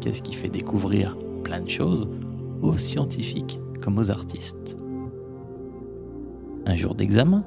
Qu'est-ce 0.00 0.22
qui 0.22 0.34
fait 0.34 0.48
découvrir 0.48 1.16
plein 1.44 1.60
de 1.60 1.68
choses 1.68 2.08
aux 2.62 2.76
scientifiques 2.78 3.60
comme 3.82 3.98
aux 3.98 4.10
artistes? 4.10 4.76
Un 6.66 6.76
jour 6.76 6.94
d'examen, 6.94 7.44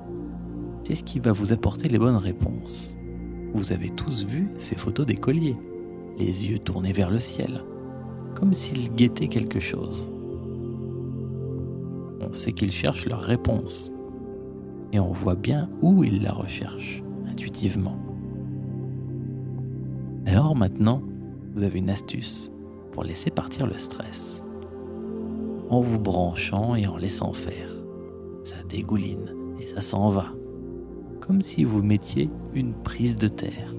c'est 0.83 0.95
ce 0.95 1.03
qui 1.03 1.19
va 1.19 1.31
vous 1.31 1.53
apporter 1.53 1.89
les 1.89 1.99
bonnes 1.99 2.15
réponses. 2.15 2.95
Vous 3.53 3.73
avez 3.73 3.89
tous 3.89 4.25
vu 4.25 4.47
ces 4.57 4.75
photos 4.75 5.07
d'écoliers, 5.07 5.57
les 6.19 6.47
yeux 6.47 6.59
tournés 6.59 6.93
vers 6.93 7.09
le 7.09 7.19
ciel, 7.19 7.63
comme 8.35 8.53
s'ils 8.53 8.93
guettaient 8.93 9.27
quelque 9.27 9.59
chose. 9.59 10.11
On 12.21 12.33
sait 12.33 12.53
qu'ils 12.53 12.71
cherchent 12.71 13.07
leur 13.07 13.21
réponse, 13.21 13.91
et 14.93 14.99
on 14.99 15.11
voit 15.11 15.35
bien 15.35 15.69
où 15.81 16.03
ils 16.03 16.21
la 16.21 16.31
recherchent, 16.31 17.03
intuitivement. 17.29 17.97
Alors 20.25 20.55
maintenant, 20.55 21.01
vous 21.55 21.63
avez 21.63 21.79
une 21.79 21.89
astuce 21.89 22.51
pour 22.91 23.03
laisser 23.03 23.31
partir 23.31 23.67
le 23.67 23.77
stress. 23.77 24.41
En 25.69 25.81
vous 25.81 25.99
branchant 25.99 26.75
et 26.75 26.87
en 26.87 26.97
laissant 26.97 27.33
faire. 27.33 27.69
Ça 28.43 28.55
dégouline 28.69 29.33
et 29.59 29.65
ça 29.65 29.81
s'en 29.81 30.09
va. 30.09 30.27
Comme 31.19 31.41
si 31.41 31.63
vous 31.63 31.81
mettiez 31.81 32.29
une 32.53 32.73
prise 32.73 33.15
de 33.15 33.27
terre. 33.27 33.73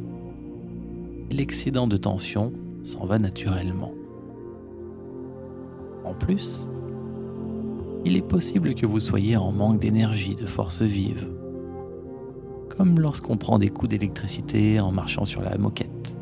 L'excédent 1.31 1.87
de 1.87 1.97
tension 1.97 2.53
s'en 2.83 3.05
va 3.07 3.18
naturellement. 3.18 3.92
En 6.05 6.14
plus, 6.14 6.66
il 8.09 8.16
est 8.16 8.23
possible 8.23 8.75
que 8.75 8.87
vous 8.87 9.01
soyez 9.01 9.37
en 9.37 9.53
manque 9.53 9.81
d'énergie, 9.81 10.35
de 10.35 10.47
force 10.47 10.81
vive. 10.81 11.29
Comme 12.75 12.99
lorsqu'on 12.99 13.37
prend 13.37 13.59
des 13.59 13.68
coups 13.68 13.90
d'électricité 13.90 14.81
en 14.81 14.90
marchant 14.90 15.27
sur 15.27 15.42
la 15.42 15.59
moquette. 15.59 16.16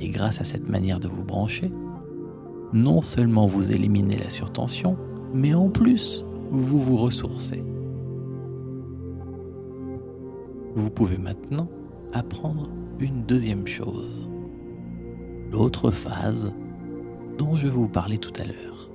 Et 0.00 0.08
grâce 0.08 0.40
à 0.40 0.44
cette 0.44 0.70
manière 0.70 0.98
de 0.98 1.08
vous 1.08 1.24
brancher, 1.24 1.70
non 2.72 3.02
seulement 3.02 3.46
vous 3.46 3.70
éliminez 3.70 4.16
la 4.16 4.30
surtension, 4.30 4.96
mais 5.34 5.52
en 5.52 5.68
plus, 5.68 6.24
vous 6.50 6.80
vous 6.80 6.96
ressourcez. 6.96 7.62
Vous 10.74 10.88
pouvez 10.88 11.18
maintenant 11.18 11.68
apprendre 12.14 12.70
une 12.98 13.24
deuxième 13.24 13.66
chose. 13.66 14.26
L'autre 15.52 15.90
phase 15.90 16.50
dont 17.36 17.58
je 17.58 17.68
vous 17.68 17.88
parlais 17.88 18.16
tout 18.16 18.32
à 18.40 18.44
l'heure. 18.44 18.93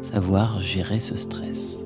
Savoir 0.00 0.60
gérer 0.60 1.00
ce 1.00 1.16
stress. 1.16 1.80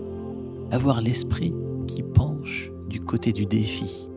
Avoir 0.70 1.00
l'esprit 1.00 1.54
qui 1.86 2.02
penche 2.02 2.70
du 2.88 3.00
côté 3.00 3.32
du 3.32 3.46
défi, 3.46 4.08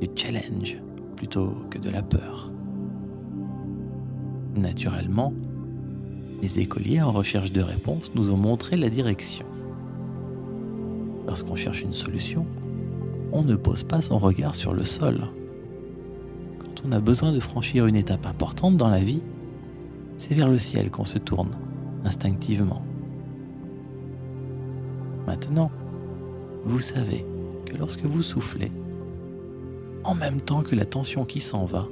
du 0.00 0.08
challenge, 0.14 0.78
plutôt 1.16 1.54
que 1.70 1.78
de 1.78 1.90
la 1.90 2.02
peur. 2.02 2.50
Naturellement, 4.54 5.32
les 6.40 6.60
écoliers 6.60 7.00
en 7.00 7.10
recherche 7.10 7.52
de 7.52 7.60
réponses 7.60 8.12
nous 8.14 8.30
ont 8.30 8.36
montré 8.36 8.76
la 8.76 8.90
direction. 8.90 9.46
Lorsqu'on 11.26 11.56
cherche 11.56 11.82
une 11.82 11.94
solution, 11.94 12.46
on 13.32 13.42
ne 13.42 13.54
pose 13.54 13.82
pas 13.82 14.02
son 14.02 14.18
regard 14.18 14.54
sur 14.54 14.72
le 14.72 14.84
sol. 14.84 15.20
Quand 16.58 16.82
on 16.86 16.92
a 16.92 17.00
besoin 17.00 17.32
de 17.32 17.40
franchir 17.40 17.86
une 17.86 17.96
étape 17.96 18.26
importante 18.26 18.76
dans 18.76 18.90
la 18.90 18.98
vie, 18.98 19.22
c'est 20.16 20.34
vers 20.34 20.48
le 20.48 20.58
ciel 20.58 20.90
qu'on 20.90 21.04
se 21.04 21.18
tourne, 21.18 21.56
instinctivement. 22.04 22.82
Maintenant, 25.26 25.70
vous 26.64 26.80
savez 26.80 27.24
que 27.66 27.76
lorsque 27.76 28.04
vous 28.04 28.22
soufflez, 28.22 28.72
en 30.04 30.14
même 30.14 30.40
temps 30.40 30.62
que 30.62 30.74
la 30.74 30.84
tension 30.84 31.24
qui 31.24 31.40
s'en 31.40 31.64
va, 31.64 31.88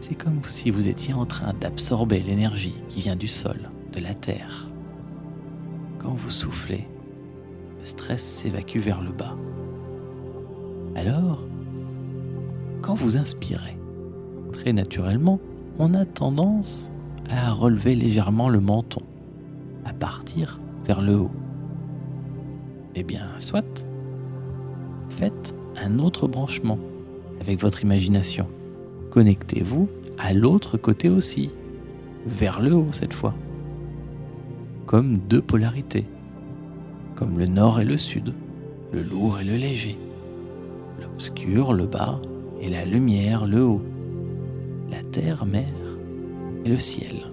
c'est 0.00 0.14
comme 0.14 0.42
si 0.44 0.70
vous 0.70 0.88
étiez 0.88 1.14
en 1.14 1.26
train 1.26 1.52
d'absorber 1.54 2.20
l'énergie 2.20 2.74
qui 2.88 3.00
vient 3.00 3.16
du 3.16 3.28
sol, 3.28 3.70
de 3.92 4.00
la 4.00 4.14
terre. 4.14 4.68
Quand 5.98 6.12
vous 6.12 6.30
soufflez, 6.30 6.86
le 7.80 7.84
stress 7.84 8.22
s'évacue 8.22 8.78
vers 8.78 9.00
le 9.00 9.10
bas. 9.10 9.36
Alors, 10.94 11.46
quand 12.82 12.94
vous 12.94 13.16
inspirez, 13.16 13.76
très 14.52 14.72
naturellement, 14.72 15.40
on 15.78 15.94
a 15.94 16.04
tendance 16.04 16.92
à 17.30 17.52
relever 17.52 17.94
légèrement 17.94 18.48
le 18.48 18.60
menton, 18.60 19.02
à 19.84 19.92
partir 19.92 20.60
vers 20.84 21.02
le 21.02 21.16
haut. 21.16 21.30
Eh 23.00 23.04
bien, 23.04 23.28
soit, 23.38 23.86
faites 25.08 25.54
un 25.76 26.00
autre 26.00 26.26
branchement 26.26 26.80
avec 27.40 27.60
votre 27.60 27.84
imagination. 27.84 28.48
Connectez-vous 29.10 29.88
à 30.18 30.32
l'autre 30.32 30.78
côté 30.78 31.08
aussi, 31.08 31.52
vers 32.26 32.60
le 32.60 32.74
haut 32.74 32.88
cette 32.90 33.12
fois, 33.12 33.36
comme 34.86 35.18
deux 35.18 35.40
polarités, 35.40 36.06
comme 37.14 37.38
le 37.38 37.46
nord 37.46 37.78
et 37.78 37.84
le 37.84 37.96
sud, 37.96 38.34
le 38.90 39.02
lourd 39.04 39.38
et 39.40 39.44
le 39.44 39.54
léger, 39.54 39.96
l'obscur, 41.00 41.74
le 41.74 41.86
bas, 41.86 42.20
et 42.60 42.66
la 42.66 42.84
lumière, 42.84 43.46
le 43.46 43.62
haut, 43.62 43.82
la 44.90 45.04
terre, 45.04 45.46
mer 45.46 45.72
et 46.64 46.68
le 46.68 46.80
ciel. 46.80 47.28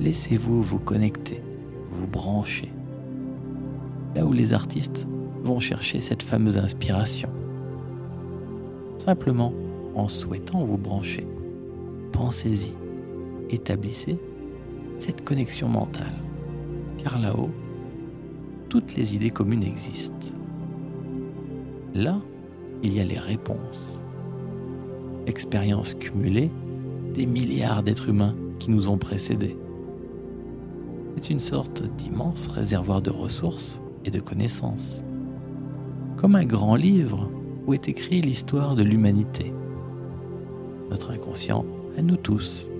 Laissez-vous 0.00 0.60
vous 0.60 0.80
connecter, 0.80 1.40
vous 1.88 2.08
brancher, 2.08 2.72
là 4.16 4.24
où 4.24 4.32
les 4.32 4.54
artistes 4.54 5.06
vont 5.44 5.60
chercher 5.60 6.00
cette 6.00 6.22
fameuse 6.22 6.56
inspiration. 6.56 7.28
Simplement, 8.96 9.52
en 9.94 10.08
souhaitant 10.08 10.64
vous 10.64 10.78
brancher. 10.78 11.26
Pensez-y, 12.12 12.72
établissez 13.54 14.18
cette 14.96 15.22
connexion 15.22 15.68
mentale, 15.68 16.14
car 16.96 17.20
là-haut, 17.20 17.50
toutes 18.70 18.96
les 18.96 19.14
idées 19.14 19.30
communes 19.30 19.62
existent. 19.62 20.34
Là, 21.94 22.18
il 22.82 22.94
y 22.94 23.00
a 23.00 23.04
les 23.04 23.18
réponses. 23.18 24.02
Expériences 25.26 25.92
cumulées 25.92 26.50
des 27.12 27.26
milliards 27.26 27.82
d'êtres 27.82 28.08
humains 28.08 28.34
qui 28.58 28.70
nous 28.70 28.88
ont 28.88 28.98
précédés. 28.98 29.56
C'est 31.16 31.30
une 31.30 31.40
sorte 31.40 31.82
d'immense 31.96 32.48
réservoir 32.48 33.02
de 33.02 33.10
ressources 33.10 33.82
de 34.10 34.20
connaissances. 34.20 35.02
Comme 36.16 36.36
un 36.36 36.44
grand 36.44 36.76
livre 36.76 37.30
où 37.66 37.74
est 37.74 37.88
écrit 37.88 38.20
l'histoire 38.20 38.76
de 38.76 38.84
l'humanité 38.84 39.52
notre 40.90 41.10
inconscient 41.10 41.64
à 41.98 42.02
nous 42.02 42.16
tous, 42.16 42.70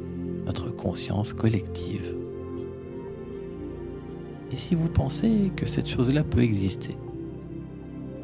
notre 0.45 0.71
conscience 0.71 1.33
collective. 1.33 2.17
Et 4.53 4.57
si 4.57 4.75
vous 4.75 4.89
pensez 4.89 5.51
que 5.57 5.67
cette 5.67 5.89
chose-là 5.89 6.23
peut 6.23 6.43
exister, 6.43 6.97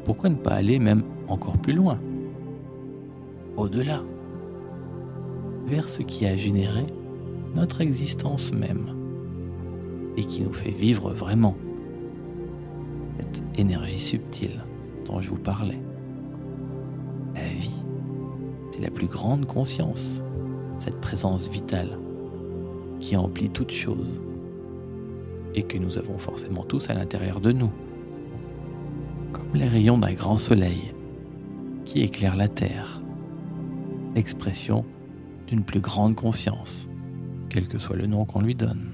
pourquoi 0.05 0.29
ne 0.29 0.35
pas 0.35 0.51
aller 0.53 0.79
même 0.79 1.03
encore 1.27 1.57
plus 1.57 1.73
loin, 1.73 1.99
au-delà, 3.57 4.03
vers 5.65 5.89
ce 5.89 6.01
qui 6.01 6.25
a 6.25 6.35
généré 6.35 6.85
notre 7.55 7.81
existence 7.81 8.53
même 8.53 8.95
et 10.17 10.23
qui 10.23 10.43
nous 10.43 10.53
fait 10.53 10.71
vivre 10.71 11.11
vraiment 11.13 11.55
énergie 13.55 13.99
subtile 13.99 14.63
dont 15.05 15.21
je 15.21 15.29
vous 15.29 15.39
parlais. 15.39 15.79
C'est 18.71 18.81
la 18.81 18.89
plus 18.89 19.07
grande 19.07 19.45
conscience, 19.45 20.23
cette 20.79 20.99
présence 20.99 21.49
vitale 21.49 21.97
qui 22.99 23.15
emplit 23.15 23.49
toute 23.49 23.71
chose 23.71 24.21
et 25.53 25.63
que 25.63 25.77
nous 25.77 25.97
avons 25.99 26.17
forcément 26.17 26.63
tous 26.63 26.89
à 26.89 26.93
l'intérieur 26.93 27.39
de 27.39 27.51
nous, 27.51 27.71
comme 29.31 29.53
les 29.53 29.67
rayons 29.67 29.97
d'un 29.97 30.13
grand 30.13 30.37
soleil 30.37 30.93
qui 31.85 32.01
éclaire 32.01 32.35
la 32.35 32.47
Terre, 32.47 33.01
l'expression 34.15 34.85
d'une 35.47 35.63
plus 35.63 35.81
grande 35.81 36.15
conscience, 36.15 36.89
quel 37.49 37.67
que 37.67 37.77
soit 37.77 37.97
le 37.97 38.07
nom 38.07 38.25
qu'on 38.25 38.41
lui 38.41 38.55
donne. 38.55 38.93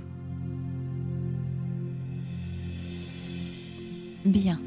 Bien. 4.25 4.59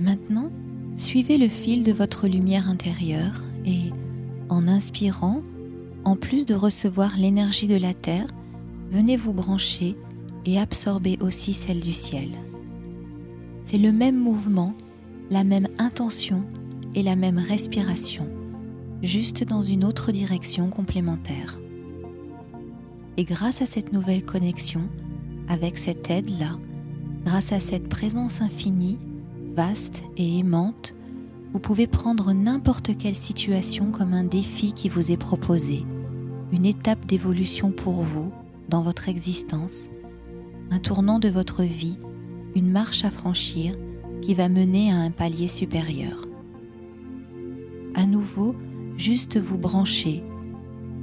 Maintenant, 0.00 0.50
suivez 0.96 1.38
le 1.38 1.48
fil 1.48 1.84
de 1.84 1.92
votre 1.92 2.26
lumière 2.26 2.68
intérieure 2.68 3.42
et 3.64 3.90
en 4.48 4.66
inspirant, 4.66 5.42
en 6.04 6.16
plus 6.16 6.46
de 6.46 6.54
recevoir 6.54 7.16
l'énergie 7.16 7.68
de 7.68 7.76
la 7.76 7.94
Terre, 7.94 8.26
venez 8.90 9.16
vous 9.16 9.32
brancher 9.32 9.96
et 10.46 10.58
absorber 10.58 11.16
aussi 11.20 11.54
celle 11.54 11.80
du 11.80 11.92
ciel. 11.92 12.30
C'est 13.64 13.78
le 13.78 13.92
même 13.92 14.18
mouvement, 14.18 14.74
la 15.30 15.44
même 15.44 15.68
intention 15.78 16.42
et 16.94 17.04
la 17.04 17.14
même 17.14 17.38
respiration, 17.38 18.26
juste 19.02 19.44
dans 19.44 19.62
une 19.62 19.84
autre 19.84 20.10
direction 20.10 20.68
complémentaire. 20.68 21.60
Et 23.16 23.24
grâce 23.24 23.62
à 23.62 23.66
cette 23.66 23.92
nouvelle 23.92 24.24
connexion, 24.24 24.88
avec 25.48 25.78
cette 25.78 26.10
aide-là, 26.10 26.58
grâce 27.24 27.52
à 27.52 27.60
cette 27.60 27.88
présence 27.88 28.40
infinie, 28.40 28.98
vaste 29.54 30.04
et 30.16 30.38
aimante, 30.38 30.94
vous 31.52 31.60
pouvez 31.60 31.86
prendre 31.86 32.32
n'importe 32.32 32.96
quelle 32.96 33.16
situation 33.16 33.90
comme 33.90 34.14
un 34.14 34.24
défi 34.24 34.72
qui 34.72 34.88
vous 34.88 35.12
est 35.12 35.16
proposé, 35.16 35.84
une 36.52 36.64
étape 36.64 37.04
d'évolution 37.06 37.70
pour 37.70 38.02
vous 38.02 38.32
dans 38.68 38.82
votre 38.82 39.08
existence, 39.08 39.88
un 40.70 40.78
tournant 40.78 41.18
de 41.18 41.28
votre 41.28 41.62
vie, 41.62 41.98
une 42.54 42.70
marche 42.70 43.04
à 43.04 43.10
franchir 43.10 43.76
qui 44.22 44.34
va 44.34 44.48
mener 44.48 44.90
à 44.90 44.96
un 44.96 45.10
palier 45.10 45.48
supérieur. 45.48 46.26
À 47.94 48.06
nouveau, 48.06 48.54
juste 48.96 49.38
vous 49.38 49.58
brancher, 49.58 50.22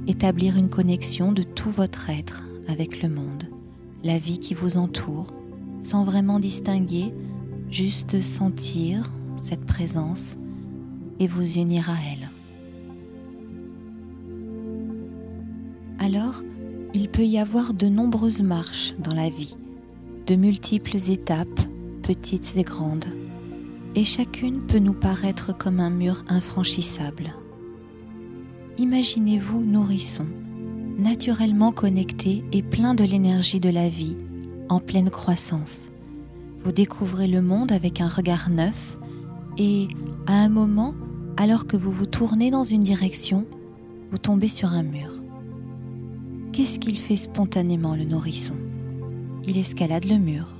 établir 0.08 0.56
une 0.56 0.70
connexion 0.70 1.32
de 1.32 1.42
tout 1.42 1.70
votre 1.70 2.10
être 2.10 2.44
avec 2.66 3.02
le 3.02 3.08
monde, 3.08 3.44
la 4.02 4.18
vie 4.18 4.38
qui 4.38 4.54
vous 4.54 4.76
entoure, 4.76 5.28
sans 5.82 6.04
vraiment 6.04 6.38
distinguer, 6.38 7.12
juste 7.70 8.20
sentir 8.20 9.12
cette 9.36 9.64
présence 9.64 10.36
et 11.18 11.26
vous 11.26 11.58
unir 11.58 11.88
à 11.90 11.94
elle. 12.12 12.28
Alors, 15.98 16.42
il 16.94 17.08
peut 17.08 17.26
y 17.26 17.38
avoir 17.38 17.74
de 17.74 17.88
nombreuses 17.88 18.42
marches 18.42 18.94
dans 18.98 19.14
la 19.14 19.28
vie, 19.28 19.56
de 20.26 20.34
multiples 20.34 20.96
étapes, 21.10 21.60
petites 22.02 22.56
et 22.56 22.62
grandes, 22.62 23.06
et 23.94 24.04
chacune 24.04 24.62
peut 24.62 24.78
nous 24.78 24.94
paraître 24.94 25.56
comme 25.56 25.78
un 25.78 25.90
mur 25.90 26.24
infranchissable. 26.28 27.34
Imaginez-vous 28.78 29.62
nourrisson, 29.62 30.26
naturellement 30.98 31.70
connecté 31.70 32.44
et 32.52 32.62
plein 32.62 32.94
de 32.94 33.04
l'énergie 33.04 33.60
de 33.60 33.68
la 33.68 33.88
vie, 33.88 34.16
en 34.70 34.80
pleine 34.80 35.10
croissance. 35.10 35.90
Vous 36.64 36.72
découvrez 36.72 37.26
le 37.26 37.42
monde 37.42 37.72
avec 37.72 38.00
un 38.00 38.08
regard 38.08 38.50
neuf 38.50 38.98
et, 39.58 39.88
à 40.26 40.34
un 40.34 40.48
moment, 40.48 40.94
alors 41.36 41.66
que 41.66 41.76
vous 41.76 41.90
vous 41.90 42.06
tournez 42.06 42.50
dans 42.50 42.64
une 42.64 42.80
direction, 42.80 43.46
vous 44.10 44.18
tombez 44.18 44.48
sur 44.48 44.70
un 44.70 44.82
mur. 44.82 45.10
Qu'est-ce 46.52 46.78
qu'il 46.78 46.98
fait 46.98 47.16
spontanément 47.16 47.96
le 47.96 48.04
nourrisson? 48.04 48.54
Il 49.46 49.56
escalade 49.56 50.04
le 50.04 50.18
mur. 50.18 50.54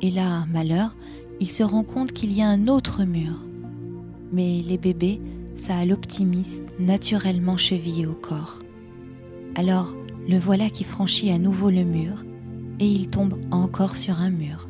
Et 0.00 0.10
là, 0.10 0.46
malheur, 0.52 0.96
il 1.40 1.48
se 1.48 1.62
rend 1.62 1.84
compte 1.84 2.12
qu'il 2.12 2.32
y 2.32 2.42
a 2.42 2.48
un 2.48 2.66
autre 2.66 3.04
mur. 3.04 3.32
Mais 4.32 4.60
les 4.66 4.78
bébés, 4.78 5.20
ça 5.54 5.76
a 5.76 5.84
l'optimiste 5.84 6.64
naturellement 6.80 7.56
chevillé 7.56 8.06
au 8.06 8.14
corps. 8.14 8.58
Alors, 9.54 9.94
le 10.28 10.38
voilà 10.38 10.70
qui 10.70 10.84
franchit 10.84 11.30
à 11.30 11.38
nouveau 11.38 11.70
le 11.70 11.84
mur 11.84 12.24
et 12.82 12.86
il 12.86 13.08
tombe 13.08 13.38
encore 13.52 13.94
sur 13.94 14.18
un 14.18 14.30
mur. 14.30 14.68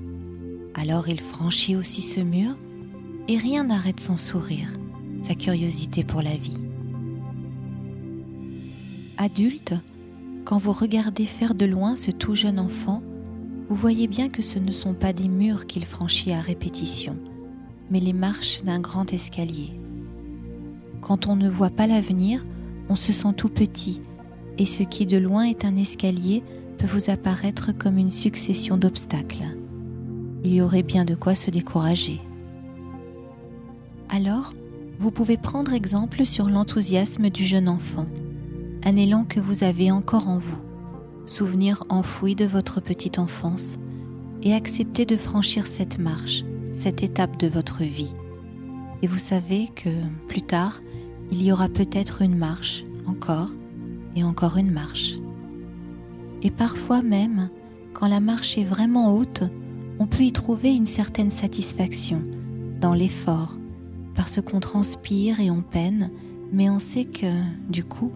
Alors 0.74 1.08
il 1.08 1.18
franchit 1.18 1.76
aussi 1.76 2.02
ce 2.02 2.20
mur 2.20 2.58
et 3.26 3.38
rien 3.38 3.64
n'arrête 3.64 4.00
son 4.00 4.18
sourire, 4.18 4.68
sa 5.22 5.34
curiosité 5.34 6.04
pour 6.04 6.20
la 6.20 6.36
vie. 6.36 6.58
Adulte, 9.16 9.72
quand 10.44 10.58
vous 10.58 10.72
regardez 10.72 11.24
faire 11.24 11.54
de 11.54 11.64
loin 11.64 11.96
ce 11.96 12.10
tout 12.10 12.34
jeune 12.34 12.60
enfant, 12.60 13.02
vous 13.70 13.76
voyez 13.76 14.08
bien 14.08 14.28
que 14.28 14.42
ce 14.42 14.58
ne 14.58 14.72
sont 14.72 14.92
pas 14.92 15.14
des 15.14 15.28
murs 15.28 15.66
qu'il 15.66 15.86
franchit 15.86 16.32
à 16.32 16.40
répétition, 16.42 17.16
mais 17.90 17.98
les 17.98 18.12
marches 18.12 18.62
d'un 18.62 18.80
grand 18.80 19.10
escalier. 19.10 19.70
Quand 21.00 21.28
on 21.28 21.36
ne 21.36 21.48
voit 21.48 21.70
pas 21.70 21.86
l'avenir, 21.86 22.44
on 22.90 22.96
se 22.96 23.10
sent 23.10 23.32
tout 23.38 23.48
petit, 23.48 24.02
et 24.58 24.66
ce 24.66 24.82
qui 24.82 25.06
de 25.06 25.16
loin 25.16 25.44
est 25.44 25.64
un 25.64 25.76
escalier 25.76 26.42
vous 26.86 27.10
apparaître 27.10 27.72
comme 27.72 27.98
une 27.98 28.10
succession 28.10 28.76
d'obstacles. 28.76 29.56
Il 30.44 30.52
y 30.52 30.60
aurait 30.60 30.82
bien 30.82 31.04
de 31.04 31.14
quoi 31.14 31.34
se 31.34 31.50
décourager. 31.50 32.20
Alors, 34.08 34.52
vous 34.98 35.10
pouvez 35.10 35.36
prendre 35.36 35.72
exemple 35.72 36.24
sur 36.24 36.48
l'enthousiasme 36.48 37.30
du 37.30 37.44
jeune 37.44 37.68
enfant 37.68 38.06
un 38.84 38.96
élan 38.96 39.24
que 39.24 39.40
vous 39.40 39.64
avez 39.64 39.90
encore 39.90 40.28
en 40.28 40.38
vous, 40.38 40.58
souvenir 41.24 41.84
enfoui 41.88 42.34
de 42.34 42.44
votre 42.44 42.80
petite 42.80 43.18
enfance, 43.18 43.78
et 44.42 44.54
accepter 44.54 45.06
de 45.06 45.16
franchir 45.16 45.66
cette 45.66 45.98
marche, 45.98 46.44
cette 46.72 47.02
étape 47.02 47.38
de 47.38 47.46
votre 47.46 47.84
vie. 47.84 48.12
Et 49.02 49.06
vous 49.06 49.18
savez 49.18 49.68
que 49.74 49.90
plus 50.26 50.42
tard, 50.42 50.80
il 51.30 51.42
y 51.42 51.52
aura 51.52 51.68
peut-être 51.68 52.22
une 52.22 52.36
marche, 52.36 52.84
encore, 53.06 53.50
et 54.16 54.24
encore 54.24 54.56
une 54.56 54.72
marche. 54.72 55.16
Et 56.42 56.50
parfois 56.50 57.02
même, 57.02 57.48
quand 57.94 58.08
la 58.08 58.20
marche 58.20 58.58
est 58.58 58.64
vraiment 58.64 59.16
haute, 59.16 59.44
on 59.98 60.06
peut 60.06 60.24
y 60.24 60.32
trouver 60.32 60.74
une 60.74 60.86
certaine 60.86 61.30
satisfaction 61.30 62.22
dans 62.80 62.94
l'effort, 62.94 63.58
parce 64.14 64.40
qu'on 64.42 64.60
transpire 64.60 65.38
et 65.40 65.50
on 65.50 65.62
peine, 65.62 66.10
mais 66.52 66.68
on 66.68 66.80
sait 66.80 67.04
que, 67.04 67.32
du 67.70 67.84
coup, 67.84 68.10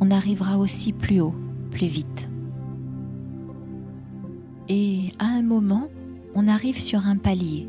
on 0.00 0.10
arrivera 0.10 0.58
aussi 0.58 0.92
plus 0.92 1.20
haut, 1.20 1.34
plus 1.70 1.86
vite. 1.86 2.28
Et 4.68 5.06
à 5.18 5.26
un 5.26 5.42
moment, 5.42 5.88
on 6.34 6.48
arrive 6.48 6.78
sur 6.78 7.06
un 7.06 7.16
palier. 7.16 7.68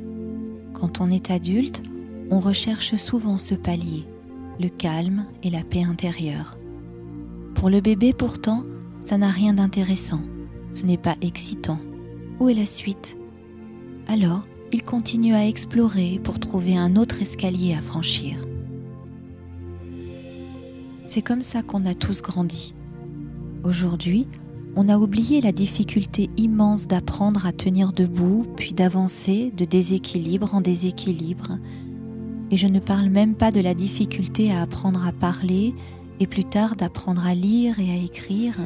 Quand 0.73 1.01
on 1.01 1.09
est 1.09 1.31
adulte, 1.31 1.83
on 2.29 2.39
recherche 2.39 2.95
souvent 2.95 3.37
ce 3.37 3.55
palier, 3.55 4.05
le 4.59 4.69
calme 4.69 5.25
et 5.43 5.49
la 5.49 5.63
paix 5.63 5.83
intérieure. 5.83 6.57
Pour 7.55 7.69
le 7.69 7.81
bébé 7.81 8.13
pourtant, 8.13 8.63
ça 9.03 9.17
n'a 9.17 9.29
rien 9.29 9.53
d'intéressant, 9.53 10.21
ce 10.73 10.85
n'est 10.85 10.97
pas 10.97 11.15
excitant. 11.21 11.77
Où 12.39 12.49
est 12.49 12.53
la 12.53 12.65
suite? 12.65 13.17
Alors, 14.07 14.47
il 14.71 14.83
continue 14.83 15.35
à 15.35 15.45
explorer 15.45 16.19
pour 16.23 16.39
trouver 16.39 16.77
un 16.77 16.95
autre 16.95 17.21
escalier 17.21 17.75
à 17.75 17.81
franchir. 17.81 18.47
C'est 21.03 21.21
comme 21.21 21.43
ça 21.43 21.61
qu'on 21.61 21.85
a 21.85 21.93
tous 21.93 22.21
grandi. 22.21 22.73
Aujourd'hui, 23.63 24.25
on 24.75 24.89
a 24.89 24.97
oublié 24.97 25.41
la 25.41 25.51
difficulté 25.51 26.29
immense 26.37 26.87
d'apprendre 26.87 27.45
à 27.45 27.51
tenir 27.51 27.93
debout, 27.93 28.47
puis 28.55 28.73
d'avancer 28.73 29.51
de 29.55 29.65
déséquilibre 29.65 30.55
en 30.55 30.61
déséquilibre. 30.61 31.59
Et 32.49 32.57
je 32.57 32.67
ne 32.67 32.79
parle 32.79 33.09
même 33.09 33.35
pas 33.35 33.51
de 33.51 33.59
la 33.59 33.73
difficulté 33.73 34.51
à 34.51 34.61
apprendre 34.61 35.05
à 35.05 35.11
parler 35.11 35.75
et 36.19 36.25
plus 36.25 36.45
tard 36.45 36.75
d'apprendre 36.75 37.25
à 37.25 37.35
lire 37.35 37.79
et 37.79 37.91
à 37.91 38.03
écrire. 38.03 38.57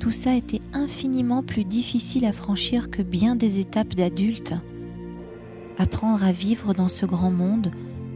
Tout 0.00 0.12
ça 0.12 0.34
était 0.34 0.60
infiniment 0.72 1.42
plus 1.42 1.64
difficile 1.64 2.24
à 2.24 2.32
franchir 2.32 2.90
que 2.90 3.02
bien 3.02 3.34
des 3.34 3.58
étapes 3.58 3.94
d'adultes. 3.94 4.54
Apprendre 5.76 6.22
à 6.22 6.32
vivre 6.32 6.72
dans 6.72 6.88
ce 6.88 7.04
grand 7.04 7.32
monde, 7.32 7.70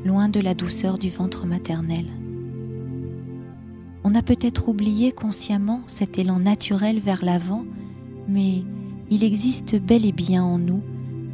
loin 0.05 0.29
de 0.29 0.41
la 0.41 0.55
douceur 0.55 0.97
du 0.99 1.11
ventre 1.11 1.47
maternel. 1.47 2.07
On 4.05 4.15
a 4.15 4.23
peut-être 4.23 4.69
oublié 4.69 5.13
consciemment 5.13 5.83
cet 5.87 6.19
élan 6.19 6.39
naturel 6.39 7.01
vers 7.01 7.25
l'avant, 7.25 7.65
mais 8.29 8.65
il 9.11 9.25
existe 9.25 9.77
bel 9.81 10.07
et 10.07 10.13
bien 10.13 10.43
en 10.43 10.59
nous, 10.59 10.83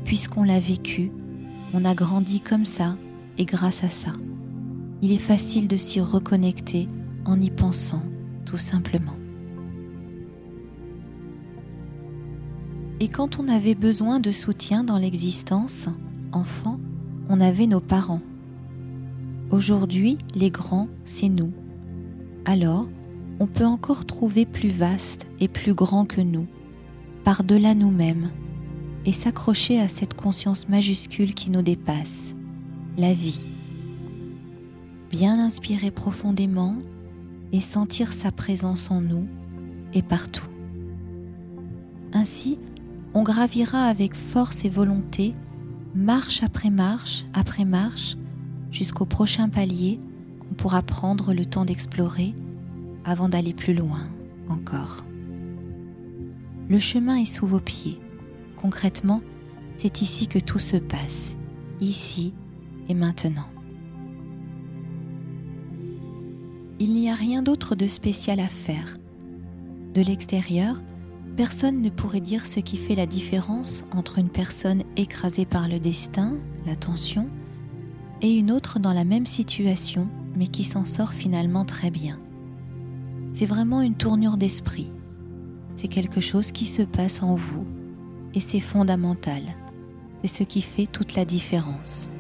puisqu'on 0.05 0.45
l'a 0.45 0.61
vécu, 0.61 1.11
on 1.75 1.85
a 1.85 1.95
grandi 1.95 2.41
comme 2.41 2.65
ça 2.65 2.97
et 3.37 3.45
grâce 3.45 3.85
à 3.85 3.91
ça. 3.91 4.13
Il 5.03 5.13
est 5.13 5.19
facile 5.19 5.69
de 5.69 5.77
s'y 5.77 6.01
reconnecter 6.01 6.89
en 7.25 7.41
y 7.41 7.51
pensant, 7.51 8.03
tout 8.45 8.57
simplement. 8.57 9.18
Et 13.01 13.09
quand 13.09 13.39
on 13.39 13.47
avait 13.47 13.77
besoin 13.77 14.19
de 14.19 14.33
soutien 14.33 14.83
dans 14.83 14.99
l'existence, 14.99 15.89
enfant, 16.33 16.81
on 17.29 17.41
avait 17.41 17.67
nos 17.67 17.81
parents. 17.81 18.23
Aujourd'hui, 19.51 20.19
les 20.35 20.51
grands, 20.51 20.89
c'est 21.05 21.29
nous, 21.29 21.53
alors 22.45 22.89
on 23.41 23.47
peut 23.47 23.65
encore 23.65 24.05
trouver 24.05 24.47
plus 24.47 24.69
vaste 24.69 25.27
et 25.39 25.47
plus 25.47 25.75
grand 25.75 26.07
que 26.07 26.21
nous, 26.21 26.47
par-delà 27.23 27.75
nous-mêmes, 27.75 28.31
et 29.05 29.13
s'accrocher 29.13 29.79
à 29.79 29.87
cette 29.87 30.15
conscience 30.15 30.69
majuscule 30.69 31.35
qui 31.35 31.51
nous 31.51 31.63
dépasse, 31.63 32.35
la 32.97 33.13
vie. 33.13 33.43
Bien 35.11 35.39
inspirer 35.39 35.93
profondément 35.93 36.75
et 37.53 37.61
sentir 37.61 38.13
sa 38.13 38.33
présence 38.33 38.91
en 38.91 39.01
nous 39.01 39.29
et 39.95 40.03
partout. 40.03 40.49
Ainsi, 42.13 42.59
on 43.15 43.23
gravira 43.23 43.85
avec 43.85 44.15
force 44.15 44.65
et 44.65 44.69
volonté, 44.69 45.35
marche 45.95 46.43
après 46.43 46.71
marche 46.71 47.25
après 47.33 47.65
marche, 47.65 48.17
jusqu'au 48.71 49.07
prochain 49.07 49.49
palier 49.49 50.01
on 50.51 50.55
pourra 50.55 50.83
prendre 50.83 51.33
le 51.35 51.45
temps 51.45 51.65
d'explorer 51.65 52.35
avant 53.05 53.29
d'aller 53.29 53.55
plus 53.55 53.75
loin 53.75 54.09
encore. 54.49 55.05
Le 56.69 56.79
chemin 56.79 57.17
est 57.17 57.25
sous 57.25 57.47
vos 57.47 57.61
pieds. 57.61 57.99
Concrètement, 58.57 59.23
c'est 59.77 60.03
ici 60.03 60.27
que 60.27 60.39
tout 60.39 60.59
se 60.59 60.77
passe, 60.77 61.37
ici 61.81 62.35
et 62.89 62.95
maintenant. 62.95 63.49
Il 66.81 66.93
n'y 66.93 67.11
a 67.11 67.15
rien 67.15 67.43
d'autre 67.43 67.75
de 67.75 67.87
spécial 67.87 68.41
à 68.41 68.49
faire. 68.49 68.99
De 69.95 70.03
l'extérieur, 70.03 70.81
personne 71.39 71.83
ne 71.83 71.89
pourrait 71.89 72.21
dire 72.21 72.45
ce 72.45 72.59
qui 72.59 72.77
fait 72.77 72.97
la 72.97 73.07
différence 73.07 73.85
entre 73.95 74.19
une 74.19 74.29
personne 74.29 74.83
écrasée 74.97 75.47
par 75.47 75.69
le 75.69 75.79
destin, 75.79 76.37
la 76.67 76.75
tension, 76.75 77.31
et 78.23 78.35
une 78.35 78.51
autre 78.51 78.81
dans 78.81 78.93
la 78.93 79.05
même 79.05 79.25
situation, 79.25 80.09
mais 80.35 80.49
qui 80.49 80.65
s'en 80.65 80.85
sort 80.85 81.13
finalement 81.13 81.65
très 81.65 81.93
bien. 81.93 82.19
C'est 83.33 83.47
vraiment 83.47 83.83
une 83.83 83.95
tournure 83.95 84.37
d'esprit. 84.37 84.91
C'est 85.77 85.87
quelque 85.87 86.21
chose 86.21 86.51
qui 86.51 86.67
se 86.67 86.83
passe 86.83 87.23
en 87.23 87.37
vous, 87.37 87.69
et 88.35 88.41
c'est 88.41 88.59
fondamental. 88.59 89.43
C'est 90.25 90.39
ce 90.39 90.43
qui 90.43 90.61
fait 90.61 90.87
toute 90.87 91.15
la 91.15 91.25
différence. 91.25 92.11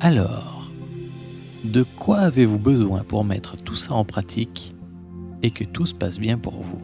Alors, 0.00 0.59
de 1.64 1.82
quoi 1.82 2.18
avez-vous 2.18 2.58
besoin 2.58 3.04
pour 3.04 3.24
mettre 3.24 3.56
tout 3.56 3.74
ça 3.74 3.94
en 3.94 4.04
pratique 4.04 4.74
et 5.42 5.50
que 5.50 5.64
tout 5.64 5.86
se 5.86 5.94
passe 5.94 6.18
bien 6.18 6.38
pour 6.38 6.62
vous? 6.62 6.78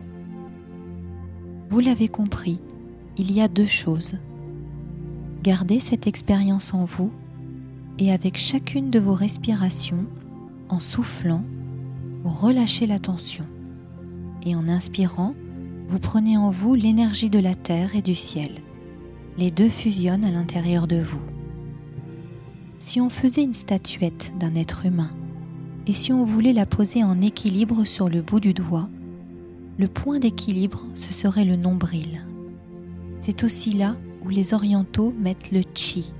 Vous 1.70 1.80
l'avez 1.80 2.08
compris, 2.08 2.60
il 3.16 3.32
y 3.32 3.40
a 3.40 3.48
deux 3.48 3.66
choses. 3.66 4.14
Gardez 5.42 5.80
cette 5.80 6.06
expérience 6.06 6.74
en 6.74 6.84
vous 6.84 7.10
et 7.98 8.12
avec 8.12 8.36
chacune 8.36 8.90
de 8.90 8.98
vos 8.98 9.14
respirations, 9.14 10.06
en 10.68 10.80
soufflant, 10.80 11.44
vous 12.22 12.30
relâchez 12.30 12.86
la 12.86 12.98
tension. 12.98 13.46
Et 14.44 14.54
en 14.54 14.68
inspirant, 14.68 15.34
vous 15.88 15.98
prenez 15.98 16.36
en 16.36 16.50
vous 16.50 16.74
l'énergie 16.74 17.30
de 17.30 17.38
la 17.38 17.54
terre 17.54 17.96
et 17.96 18.02
du 18.02 18.14
ciel. 18.14 18.50
Les 19.38 19.50
deux 19.50 19.68
fusionnent 19.68 20.24
à 20.24 20.30
l'intérieur 20.30 20.86
de 20.86 21.00
vous. 21.00 21.20
Si 22.86 23.00
on 23.00 23.10
faisait 23.10 23.42
une 23.42 23.52
statuette 23.52 24.32
d'un 24.38 24.54
être 24.54 24.86
humain 24.86 25.10
et 25.88 25.92
si 25.92 26.12
on 26.12 26.24
voulait 26.24 26.52
la 26.52 26.66
poser 26.66 27.02
en 27.02 27.20
équilibre 27.20 27.84
sur 27.84 28.08
le 28.08 28.22
bout 28.22 28.38
du 28.38 28.54
doigt, 28.54 28.88
le 29.76 29.88
point 29.88 30.20
d'équilibre, 30.20 30.84
ce 30.94 31.12
serait 31.12 31.44
le 31.44 31.56
nombril. 31.56 32.24
C'est 33.18 33.42
aussi 33.42 33.72
là 33.72 33.96
où 34.24 34.28
les 34.28 34.54
orientaux 34.54 35.12
mettent 35.18 35.50
le 35.50 35.62
chi, 35.74 36.12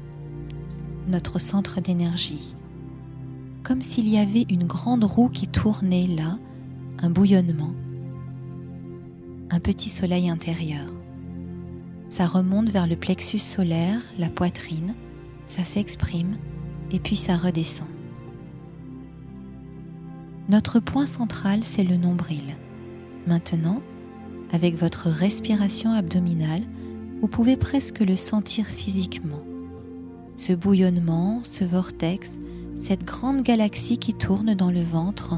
notre 1.07 1.39
centre 1.39 1.81
d'énergie. 1.81 2.53
Comme 3.63 3.81
s'il 3.81 4.09
y 4.09 4.19
avait 4.19 4.47
une 4.51 4.65
grande 4.65 5.05
roue 5.05 5.29
qui 5.29 5.47
tournait 5.47 6.09
là, 6.09 6.37
un 6.99 7.11
bouillonnement, 7.11 7.75
un 9.51 9.61
petit 9.61 9.89
soleil 9.89 10.29
intérieur. 10.29 10.89
Ça 12.09 12.27
remonte 12.27 12.71
vers 12.71 12.89
le 12.89 12.97
plexus 12.97 13.39
solaire, 13.39 14.01
la 14.19 14.31
poitrine, 14.31 14.97
ça 15.47 15.63
s'exprime 15.63 16.37
et 16.91 16.99
puis 16.99 17.17
ça 17.17 17.37
redescend. 17.37 17.89
Notre 20.49 20.79
point 20.79 21.07
central, 21.07 21.65
c'est 21.65 21.83
le 21.83 21.97
nombril. 21.97 22.57
Maintenant, 23.27 23.81
avec 24.53 24.77
votre 24.77 25.09
respiration 25.09 25.91
abdominale, 25.91 26.63
vous 27.21 27.29
pouvez 27.29 27.57
presque 27.57 28.01
le 28.01 28.15
sentir 28.15 28.67
physiquement. 28.67 29.43
Ce 30.37 30.53
bouillonnement, 30.53 31.41
ce 31.43 31.65
vortex, 31.65 32.39
cette 32.79 33.05
grande 33.05 33.43
galaxie 33.43 33.99
qui 33.99 34.15
tourne 34.15 34.55
dans 34.55 34.71
le 34.71 34.83
ventre, 34.83 35.35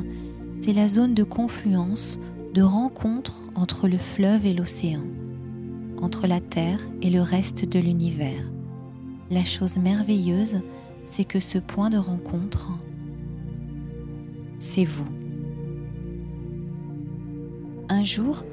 c'est 0.61 0.73
la 0.73 0.89
zone 0.89 1.15
de 1.15 1.23
confluence, 1.23 2.19
de 2.53 2.63
rencontre 2.63 3.43
entre 3.55 3.89
le 3.89 3.99
fleuve 3.99 4.45
et 4.45 4.55
l'océan, 4.55 5.05
entre 6.03 6.27
la 6.27 6.41
Terre 6.41 6.81
et 7.01 7.11
le 7.11 7.23
reste 7.23 7.65
de 7.65 7.79
l'univers. 7.79 8.51
La 9.31 9.45
chose 9.45 9.77
merveilleuse, 9.77 10.63
c'est 11.09 11.25
que 11.25 11.41
ce 11.41 11.59
point 11.59 11.91
de 11.91 11.97
rencontre, 11.97 12.71
c'est 14.59 14.85
vous. 14.85 15.09
Un 17.89 18.05
jour, 18.05 18.45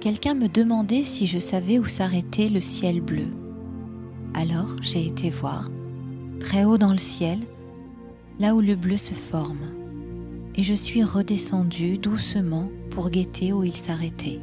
quelqu'un 0.00 0.34
me 0.34 0.48
demandait 0.48 1.02
si 1.02 1.26
je 1.26 1.38
savais 1.38 1.78
où 1.78 1.86
s'arrêtait 1.86 2.48
le 2.48 2.60
ciel 2.60 3.00
bleu. 3.00 3.26
Alors 4.34 4.76
j'ai 4.82 5.06
été 5.06 5.30
voir, 5.30 5.70
très 6.40 6.64
haut 6.64 6.78
dans 6.78 6.92
le 6.92 6.98
ciel, 6.98 7.40
là 8.38 8.54
où 8.54 8.60
le 8.60 8.76
bleu 8.76 8.96
se 8.96 9.14
forme, 9.14 9.70
et 10.54 10.62
je 10.62 10.74
suis 10.74 11.02
redescendue 11.02 11.98
doucement 11.98 12.68
pour 12.90 13.10
guetter 13.10 13.52
où 13.52 13.64
il 13.64 13.74
s'arrêtait. 13.74 14.40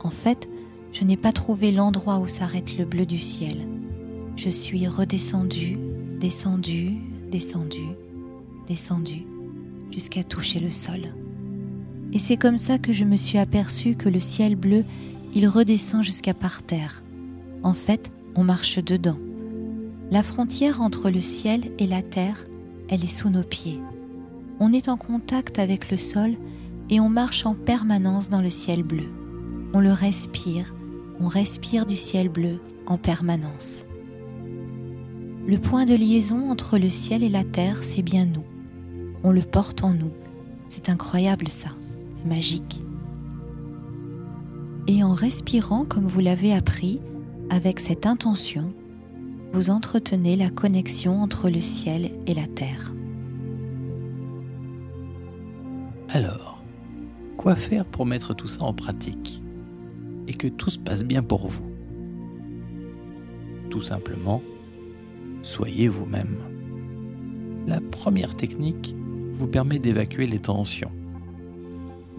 En 0.00 0.10
fait, 0.10 0.48
je 0.92 1.04
n'ai 1.04 1.16
pas 1.16 1.32
trouvé 1.32 1.70
l'endroit 1.70 2.18
où 2.18 2.26
s'arrête 2.26 2.76
le 2.76 2.84
bleu 2.84 3.06
du 3.06 3.18
ciel. 3.18 3.66
Je 4.36 4.48
suis 4.48 4.86
redescendue 4.86 5.78
descendu, 6.18 6.96
descendu, 7.30 7.88
descendu, 8.66 9.24
jusqu'à 9.90 10.24
toucher 10.24 10.60
le 10.60 10.70
sol. 10.70 11.14
Et 12.12 12.18
c'est 12.18 12.36
comme 12.36 12.58
ça 12.58 12.78
que 12.78 12.92
je 12.92 13.04
me 13.04 13.16
suis 13.16 13.38
aperçu 13.38 13.94
que 13.94 14.08
le 14.08 14.20
ciel 14.20 14.56
bleu, 14.56 14.84
il 15.34 15.46
redescend 15.46 16.02
jusqu'à 16.02 16.34
par 16.34 16.62
terre. 16.62 17.02
En 17.62 17.74
fait, 17.74 18.10
on 18.34 18.44
marche 18.44 18.82
dedans. 18.82 19.18
La 20.10 20.22
frontière 20.22 20.80
entre 20.80 21.10
le 21.10 21.20
ciel 21.20 21.72
et 21.78 21.86
la 21.86 22.02
terre, 22.02 22.46
elle 22.88 23.04
est 23.04 23.06
sous 23.06 23.28
nos 23.28 23.42
pieds. 23.42 23.80
On 24.58 24.72
est 24.72 24.88
en 24.88 24.96
contact 24.96 25.58
avec 25.58 25.90
le 25.90 25.98
sol 25.98 26.32
et 26.90 27.00
on 27.00 27.10
marche 27.10 27.44
en 27.44 27.54
permanence 27.54 28.30
dans 28.30 28.40
le 28.40 28.50
ciel 28.50 28.82
bleu. 28.82 29.08
On 29.74 29.80
le 29.80 29.92
respire, 29.92 30.74
on 31.20 31.28
respire 31.28 31.84
du 31.84 31.96
ciel 31.96 32.30
bleu 32.30 32.58
en 32.86 32.96
permanence. 32.96 33.84
Le 35.48 35.56
point 35.56 35.86
de 35.86 35.94
liaison 35.94 36.50
entre 36.50 36.76
le 36.76 36.90
ciel 36.90 37.24
et 37.24 37.30
la 37.30 37.42
terre, 37.42 37.82
c'est 37.82 38.02
bien 38.02 38.26
nous. 38.26 38.44
On 39.24 39.30
le 39.30 39.40
porte 39.40 39.82
en 39.82 39.94
nous. 39.94 40.12
C'est 40.68 40.90
incroyable 40.90 41.48
ça, 41.48 41.70
c'est 42.12 42.26
magique. 42.26 42.82
Et 44.88 45.02
en 45.02 45.14
respirant 45.14 45.86
comme 45.86 46.04
vous 46.04 46.20
l'avez 46.20 46.52
appris, 46.52 47.00
avec 47.48 47.80
cette 47.80 48.04
intention, 48.04 48.74
vous 49.54 49.70
entretenez 49.70 50.36
la 50.36 50.50
connexion 50.50 51.22
entre 51.22 51.48
le 51.48 51.62
ciel 51.62 52.10
et 52.26 52.34
la 52.34 52.46
terre. 52.46 52.92
Alors, 56.10 56.62
quoi 57.38 57.56
faire 57.56 57.86
pour 57.86 58.04
mettre 58.04 58.34
tout 58.34 58.48
ça 58.48 58.64
en 58.64 58.74
pratique 58.74 59.42
et 60.26 60.34
que 60.34 60.48
tout 60.48 60.68
se 60.68 60.78
passe 60.78 61.04
bien 61.04 61.22
pour 61.22 61.48
vous? 61.48 61.64
Tout 63.70 63.80
simplement, 63.80 64.42
soyez 65.42 65.88
vous-même. 65.88 66.38
La 67.66 67.80
première 67.80 68.34
technique 68.34 68.94
vous 69.32 69.46
permet 69.46 69.78
d'évacuer 69.78 70.26
les 70.26 70.38
tensions. 70.38 70.90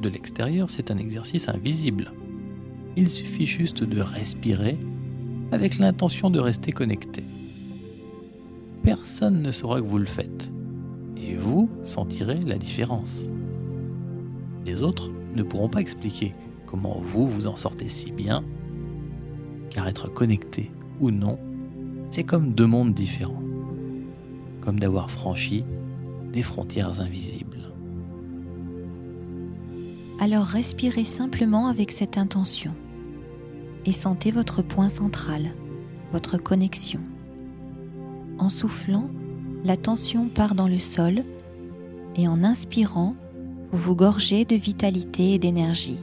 De 0.02 0.10
l'extérieur, 0.10 0.70
c'est 0.70 0.92
un 0.92 0.98
exercice 0.98 1.50
invisible. 1.50 2.14
Il 2.96 3.10
suffit 3.10 3.46
juste 3.46 3.84
de 3.84 4.02
respirer 4.02 4.78
avec 5.52 5.78
l'intention 5.80 6.30
de 6.30 6.40
rester 6.40 6.72
connecté. 6.72 7.24
Personne 8.84 9.42
ne 9.42 9.52
saura 9.52 9.82
que 9.82 9.88
vous 9.88 9.98
le 9.98 10.06
faites, 10.06 10.52
et 11.18 11.36
vous 11.36 11.70
sentirez 11.84 12.38
la 12.38 12.58
différence. 12.58 13.30
Les 14.66 14.84
autres 14.84 15.12
ne 15.36 15.44
pourront 15.44 15.70
pas 15.70 15.82
expliquer 15.82 16.34
comment 16.66 17.00
vous 17.02 17.28
vous 17.28 17.48
en 17.48 17.56
sortez 17.56 17.88
si 17.88 18.12
bien, 18.12 18.44
car 19.70 19.88
être 19.88 20.08
connecté 20.08 20.72
ou 21.00 21.12
non 21.12 21.40
c'est 22.10 22.24
comme 22.24 22.54
deux 22.54 22.66
mondes 22.66 22.94
différents, 22.94 23.44
comme 24.62 24.80
d'avoir 24.80 25.12
franchi 25.12 25.64
des 26.32 26.42
frontières 26.42 27.02
invisibles. 27.02 27.74
Alors 30.20 30.46
respirez 30.46 31.06
simplement 31.06 31.68
avec 31.68 31.92
cette 31.92 32.18
intention 32.18 32.74
et 33.86 33.94
sentez 33.94 34.32
votre 34.32 34.62
point 34.62 34.90
central, 34.90 35.54
votre 36.12 36.38
connexion. 36.38 37.00
En 38.38 38.50
soufflant, 38.50 39.10
la 39.64 39.78
tension 39.78 40.28
part 40.28 40.56
dans 40.56 40.68
le 40.68 40.78
sol 40.78 41.24
et 42.16 42.28
en 42.28 42.44
inspirant, 42.44 43.16
vous 43.72 43.78
vous 43.78 43.96
gorgez 43.96 44.46
de 44.46 44.56
vitalité 44.56 45.36
et 45.36 45.40
d'énergie, 45.40 46.00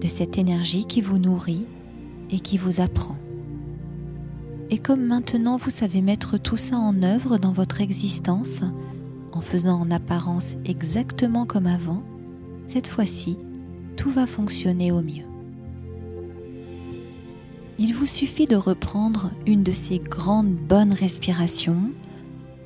de 0.00 0.06
cette 0.06 0.38
énergie 0.38 0.84
qui 0.84 1.00
vous 1.00 1.18
nourrit 1.18 1.64
et 2.30 2.40
qui 2.40 2.58
vous 2.58 2.80
apprend. 2.80 3.16
Et 4.70 4.78
comme 4.78 5.04
maintenant 5.04 5.56
vous 5.56 5.70
savez 5.70 6.00
mettre 6.00 6.38
tout 6.38 6.56
ça 6.56 6.78
en 6.78 7.02
œuvre 7.02 7.38
dans 7.38 7.50
votre 7.50 7.80
existence, 7.80 8.62
en 9.32 9.40
faisant 9.40 9.80
en 9.80 9.90
apparence 9.90 10.54
exactement 10.64 11.44
comme 11.44 11.66
avant, 11.66 12.02
cette 12.66 12.86
fois-ci, 12.86 13.36
tout 13.96 14.10
va 14.10 14.26
fonctionner 14.26 14.92
au 14.92 15.02
mieux. 15.02 15.24
Il 17.78 17.94
vous 17.94 18.06
suffit 18.06 18.46
de 18.46 18.56
reprendre 18.56 19.32
une 19.46 19.64
de 19.64 19.72
ces 19.72 19.98
grandes 19.98 20.54
bonnes 20.54 20.92
respirations, 20.92 21.90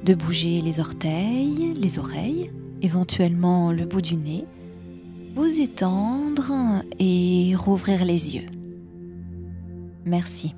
de 0.05 0.15
bouger 0.15 0.61
les 0.61 0.81
orteils, 0.81 1.73
les 1.75 1.99
oreilles, 1.99 2.51
éventuellement 2.83 3.73
le 3.73 3.87
bout 3.87 4.03
du 4.03 4.17
nez, 4.17 4.45
vous 5.35 5.61
étendre 5.61 6.53
et 6.99 7.55
rouvrir 7.57 8.05
les 8.05 8.37
yeux. 8.37 8.47
Merci. 10.05 10.55